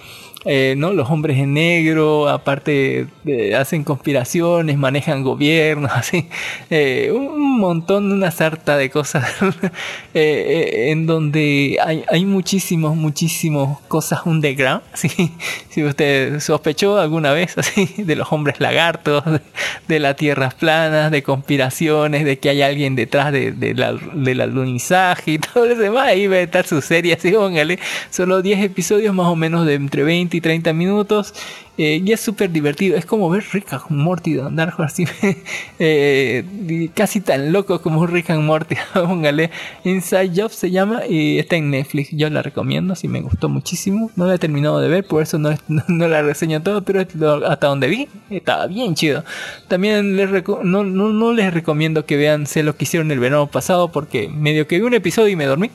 [0.50, 0.94] eh, ¿no?
[0.94, 6.26] Los hombres en negro, aparte eh, hacen conspiraciones, manejan gobiernos, así,
[6.70, 9.70] eh, un montón, una sarta de cosas eh,
[10.14, 15.32] eh, en donde hay, hay muchísimos, muchísimos cosas underground, ¿sí?
[15.68, 19.40] si usted sospechó alguna vez así de los hombres lagartos, de,
[19.86, 24.40] de las tierras planas, de conspiraciones, de que hay alguien detrás de, de la, del
[24.40, 28.64] alunizaje y todo lo demás, ahí va a estar su serie, así póngale, solo 10
[28.64, 31.34] episodios más o menos de entre 20 y 30 minutos.
[31.78, 35.06] Eh, y es súper divertido, es como ver Rick and Morty de Horse, así,
[35.78, 39.50] eh, casi tan loco como Rick and Morty, póngale.
[39.84, 42.10] Inside Job se llama y está en Netflix.
[42.10, 44.10] Yo la recomiendo, sí me gustó muchísimo.
[44.16, 45.50] No la he terminado de ver, por eso no,
[45.88, 47.00] no, la reseño todo, pero
[47.46, 49.22] hasta donde vi estaba bien chido.
[49.68, 53.92] También no, no, no les recomiendo que vean Sé lo que hicieron el verano pasado,
[53.92, 55.70] porque medio que vi un episodio y me dormí.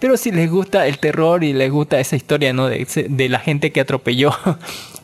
[0.00, 2.66] pero si les gusta el terror y les gusta esa historia ¿no?
[2.66, 4.32] de, de la gente que atropelló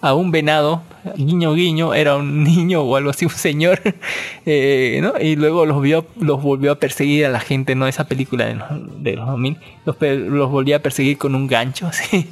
[0.04, 0.82] a un venado,
[1.16, 3.80] guiño guiño, era un niño o algo así, un señor,
[4.46, 5.14] eh, ¿no?
[5.18, 7.86] Y luego los vio, los volvió a perseguir a la gente, ¿no?
[7.88, 9.56] Esa película de los, de los 2000,
[9.86, 12.28] los, los volvió a perseguir con un gancho, así.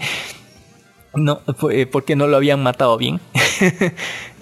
[1.15, 1.41] No,
[1.71, 3.21] eh, porque no lo habían matado bien.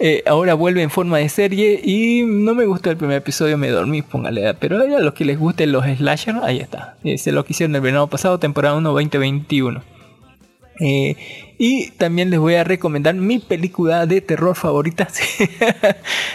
[0.03, 3.69] Eh, ahora vuelve en forma de serie y no me gustó el primer episodio, me
[3.69, 4.55] dormí, póngale.
[4.55, 6.95] Pero a los que les gusten los slasher, ahí está.
[7.03, 9.83] Ese lo que hicieron el verano pasado, temporada 1 2021.
[10.79, 11.15] Eh,
[11.63, 15.07] y también les voy a recomendar mi película de terror favorita.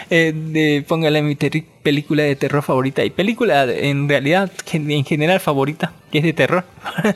[0.08, 3.04] Eh, póngale mi película de terror favorita.
[3.04, 6.64] Y película en realidad en general favorita, que es de terror.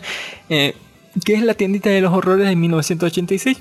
[0.48, 0.74] Eh,
[1.24, 3.58] que es La tiendita de los horrores de 1986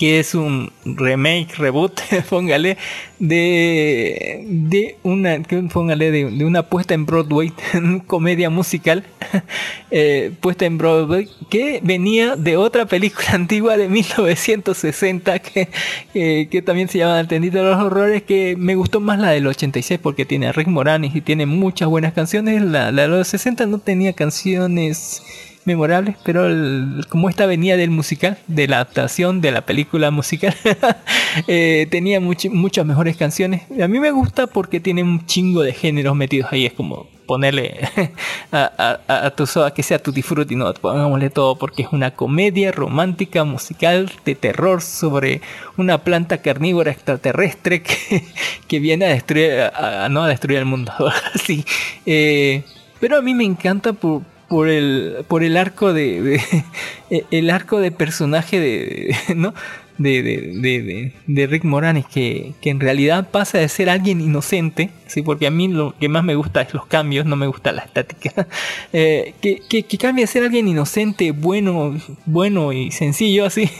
[0.00, 2.00] que es un remake, reboot,
[2.30, 2.78] póngale,
[3.18, 7.52] de, de una, póngale, de, de una puesta en Broadway,
[8.06, 9.04] comedia musical,
[9.90, 15.68] eh, puesta en Broadway, que venía de otra película antigua de 1960, que,
[16.14, 19.46] que, también se llama El Tendido de los Horrores, que me gustó más la del
[19.46, 23.66] 86 porque tiene a Rick Moranis y tiene muchas buenas canciones, la de los 60
[23.66, 25.22] no tenía canciones
[25.64, 30.54] memorables, pero el- como esta venía del musical, de la adaptación de la película musical,
[31.48, 33.62] eh, tenía much- muchas mejores canciones.
[33.82, 37.78] A mí me gusta porque tiene un chingo de géneros metidos ahí, es como ponerle
[38.52, 42.72] a, a, tu soda que sea tutti frutti, no, pongámosle todo porque es una comedia
[42.72, 45.40] romántica musical de terror sobre
[45.76, 48.24] una planta carnívora extraterrestre que,
[48.66, 50.92] que viene a destruir, a, a- no a destruir el mundo,
[51.34, 51.64] así.
[52.06, 52.64] Eh,
[52.98, 57.78] pero a mí me encanta por, por el por el arco de, de- el arco
[57.78, 59.54] de personaje de no
[59.96, 65.22] de, de, de, Rick Moranis que, que en realidad pasa de ser alguien inocente sí
[65.22, 67.82] porque a mí lo que más me gusta es los cambios no me gusta la
[67.82, 68.48] estática
[68.92, 71.96] eh, que, que, que cambia de ser alguien inocente bueno
[72.26, 73.70] bueno y sencillo así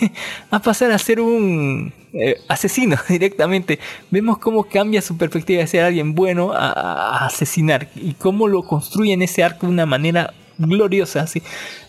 [0.50, 3.78] a pasar a ser un eh, asesino directamente.
[4.10, 9.22] Vemos cómo cambia su perspectiva de ser alguien bueno a, asesinar y cómo lo construyen
[9.22, 10.34] ese arco de una manera
[10.68, 11.42] gloriosa, así.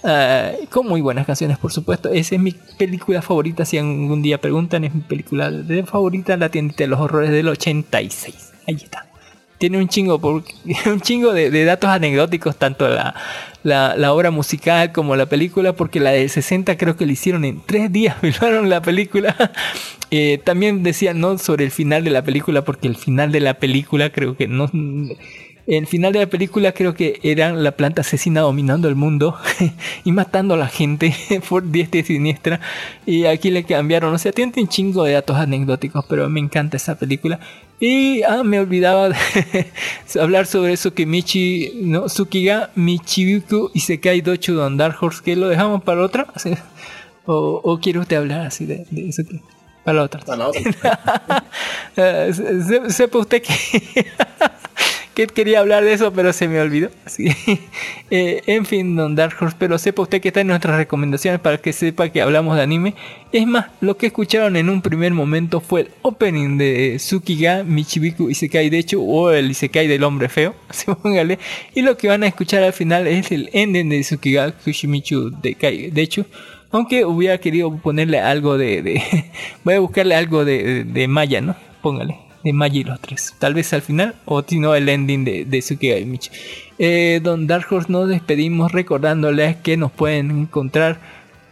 [0.03, 2.09] Ah, con muy buenas canciones, por supuesto.
[2.09, 3.65] Esa es mi película favorita.
[3.65, 7.47] Si algún día preguntan, es mi película de favorita, La tiendita de los horrores del
[7.47, 8.53] 86.
[8.67, 9.11] Ahí está
[9.61, 10.43] tiene un chingo, por-
[10.87, 12.89] un chingo de, datos anecdóticos, tanto
[13.63, 17.61] la obra musical como la película, porque la del 60 creo que la hicieron en
[17.63, 19.35] tres días, filmaron la película.
[20.13, 23.53] Eh, también decían no sobre el final de la película, porque el final de la
[23.53, 24.69] película creo que no...
[25.67, 29.37] El final de la película creo que era la planta asesina dominando el mundo
[30.03, 31.13] y matando a la gente
[31.49, 32.59] por diestra y siniestra.
[33.05, 36.77] Y aquí le cambiaron, o sea, tiene un chingo de datos anecdóticos, pero me encanta
[36.77, 37.39] esa película.
[37.79, 39.15] Y ah, me olvidaba de
[40.21, 45.83] hablar sobre Tsukimichi, no, Tsukiga Michibuku y Sekai Dochu Don Dark Horse, que lo dejamos
[45.83, 46.27] para otra.
[47.25, 49.23] O, o quiere usted hablar así de, de eso?
[49.23, 49.39] que-
[49.83, 50.21] Para la otra.
[50.27, 51.43] A la otra.
[51.95, 54.05] Se- sepa usted que,
[55.13, 56.89] que quería hablar de eso, pero se me olvidó.
[57.05, 57.27] Así,
[58.11, 61.57] eh, en fin, Don Dark Horse, pero sepa usted que está en nuestras recomendaciones para
[61.57, 62.95] que sepa que hablamos de anime.
[63.31, 68.29] Es más, lo que escucharon en un primer momento fue el opening de Tsukiga Michibiku
[68.29, 71.39] Isekai, de hecho, o el Isekai del hombre feo, así póngale.
[71.75, 75.55] Y lo que van a escuchar al final es el ending de Tsukiga Kushimichu de
[75.55, 76.25] Kai, de hecho.
[76.73, 78.81] Aunque hubiera querido ponerle algo de...
[78.81, 79.03] de
[79.65, 81.55] voy a buscarle algo de, de Maya, ¿no?
[81.81, 83.35] Póngale de Magi los tres.
[83.39, 86.29] Tal vez al final o si no el ending de, de Tsukiga Michi.
[86.79, 90.99] Eh, don Dark Horse nos despedimos recordándoles que nos pueden encontrar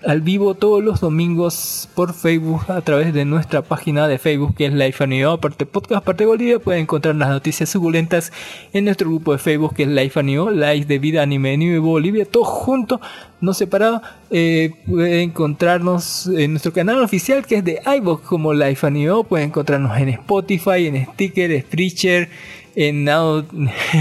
[0.05, 4.65] al vivo todos los domingos por Facebook a través de nuestra página de Facebook que
[4.65, 4.73] es
[5.03, 8.31] Anime aparte podcast aparte Bolivia pueden encontrar las noticias suculentas
[8.71, 12.25] en nuestro grupo de Facebook que es Life Anime Life de Vida Anime Anime Bolivia
[12.25, 13.01] todo junto
[13.41, 14.01] no separado.
[14.31, 19.97] Eh, pueden encontrarnos en nuestro canal oficial que es de iVoox como Anime pueden encontrarnos
[19.97, 22.29] en Spotify en Sticker Spreacher
[22.75, 23.43] en Now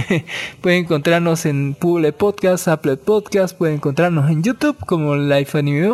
[0.60, 5.90] pueden encontrarnos en Google Podcast, Apple Podcast, pueden encontrarnos en YouTube como Life Anime.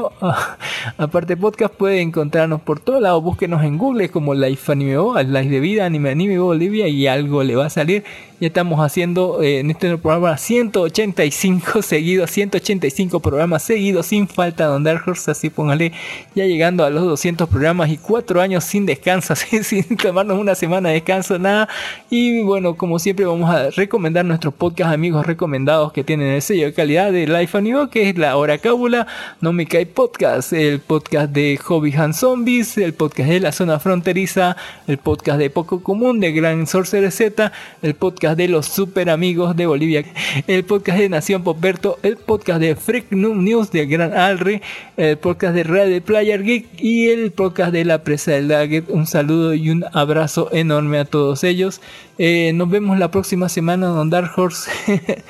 [0.98, 5.60] Aparte podcast pueden encontrarnos por todos lados, búsquenos en Google como Life Anime, Life de
[5.60, 8.04] Vida, Anime Anime Bolivia y algo le va a salir.
[8.40, 14.82] Ya estamos haciendo eh, en este programa 185 seguidos, 185 programas seguidos sin falta Don
[14.82, 15.92] Dark Horse, así póngale
[16.34, 20.88] ya llegando a los 200 programas y 4 años sin descanso, sin tomarnos una semana
[20.88, 21.68] de descanso, nada.
[22.10, 26.66] Y bueno, como siempre vamos a recomendar nuestros podcast amigos recomendados que tienen el sello
[26.66, 29.06] de calidad de Life Anime, que es la Hora Cábula,
[29.40, 33.78] No Me Cae Podcast, el podcast de Hobby Han Zombies, el podcast de la zona
[33.78, 34.56] fronteriza,
[34.88, 39.54] el podcast de Poco Común de Gran Sorcerer Z, el podcast de los super amigos
[39.54, 40.02] de Bolivia,
[40.46, 44.62] el podcast de Nación Poperto, el podcast de Freak News de Gran Alre,
[44.96, 48.88] el podcast de Radio Player Geek y el podcast de La Presa del Daggett.
[48.88, 51.82] Un saludo y un abrazo enorme a todos ellos.
[52.16, 54.70] Eh, nos vemos la próxima semana, Don Dark Horse.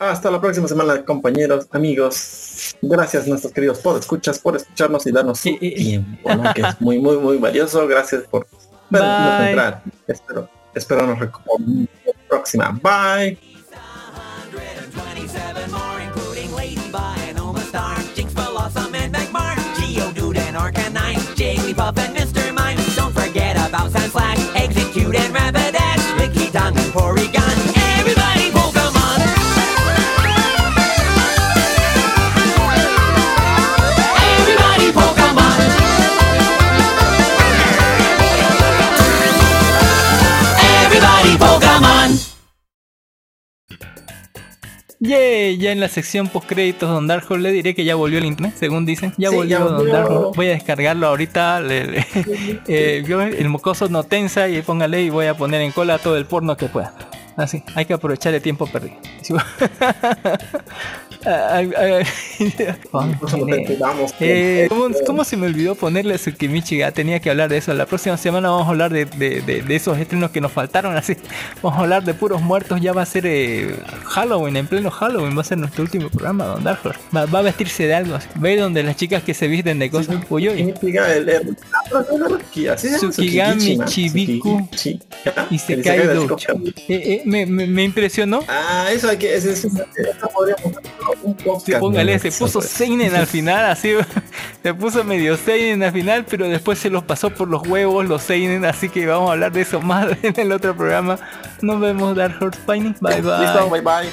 [0.00, 2.74] Hasta la próxima semana, compañeros, amigos.
[2.82, 6.52] Gracias nuestros queridos por escuchas, por escucharnos y darnos su tiempo, ¿no?
[6.52, 7.86] que es muy, muy, muy valioso.
[7.86, 8.48] Gracias por
[8.88, 9.82] vernos entrar.
[10.08, 11.88] Espero, espero nos recuperemos
[12.28, 12.70] próxima.
[12.82, 13.38] Bye.
[22.96, 25.69] Don't forget about Sunflash, Execute and Rapidash,
[45.02, 48.18] Yeah, ya en la sección post créditos Don Dark Horse le diré que ya volvió
[48.18, 49.14] el internet, según dicen.
[49.16, 49.92] Ya Sí, volvió ya Don volvió.
[49.94, 50.36] Dark Horse.
[50.36, 51.60] Voy a descargarlo ahorita.
[51.62, 52.06] le- le-
[52.68, 53.02] eh,
[53.38, 56.54] el mocoso no tensa y póngale y voy a poner en cola todo el porno
[56.56, 56.92] que pueda.
[57.36, 58.96] Así, hay que aprovechar el tiempo perdido.
[64.20, 66.90] Eh, ¿cómo, cómo se me olvidó ponerle Tsukimichiga?
[66.92, 67.74] Tenía que hablar de eso.
[67.74, 70.96] La próxima semana vamos a hablar de, de- de- de esos estrenos que nos faltaron.
[70.96, 71.16] Así,
[71.62, 72.80] vamos a hablar de puros muertos.
[72.80, 73.74] Ya va a ser eh,
[74.06, 75.36] Halloween, en pleno Halloween.
[75.36, 77.00] Va a ser nuestro último programa, Don Dark Horse.
[77.14, 78.14] Va, va a vestirse de algo.
[78.14, 78.28] así.
[78.36, 80.16] Ve donde las chicas que se visten de cosas.
[80.28, 80.56] Uy, uy.
[80.56, 81.56] Significa el el-
[82.72, 84.68] así se llama, Tsukigami Chibiku
[85.50, 86.06] Y se cae
[87.24, 88.44] me, me- me impresionó.
[88.48, 89.68] Ah, eso hay que, eso
[90.34, 90.82] podríamos hacer
[91.22, 91.66] un podcast.
[91.66, 92.60] Sí, póngale, se puso.
[92.60, 93.92] Seinen al final, así,
[94.62, 98.22] se puso medio Seinen al final, pero después se los pasó por los huevos los
[98.22, 101.18] Seinen, así que vamos a hablar de eso más en el otro programa.
[101.62, 102.60] Nos vemos, Dark Horse.
[102.66, 103.16] Bye bye.
[103.20, 104.08] Listo, bye bye.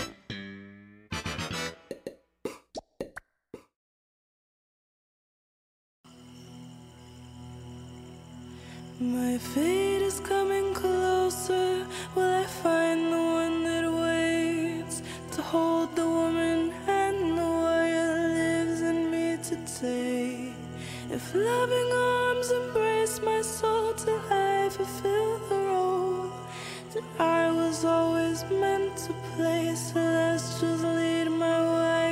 [8.99, 11.86] My fate is coming closer.
[12.17, 15.03] Will I find the one that waits
[15.33, 20.51] to hold the woman and the warrior lives in me today?
[21.11, 26.31] If loving arms embrace my soul till I fulfill the role
[26.95, 32.06] that I was always meant to play, just lead my way.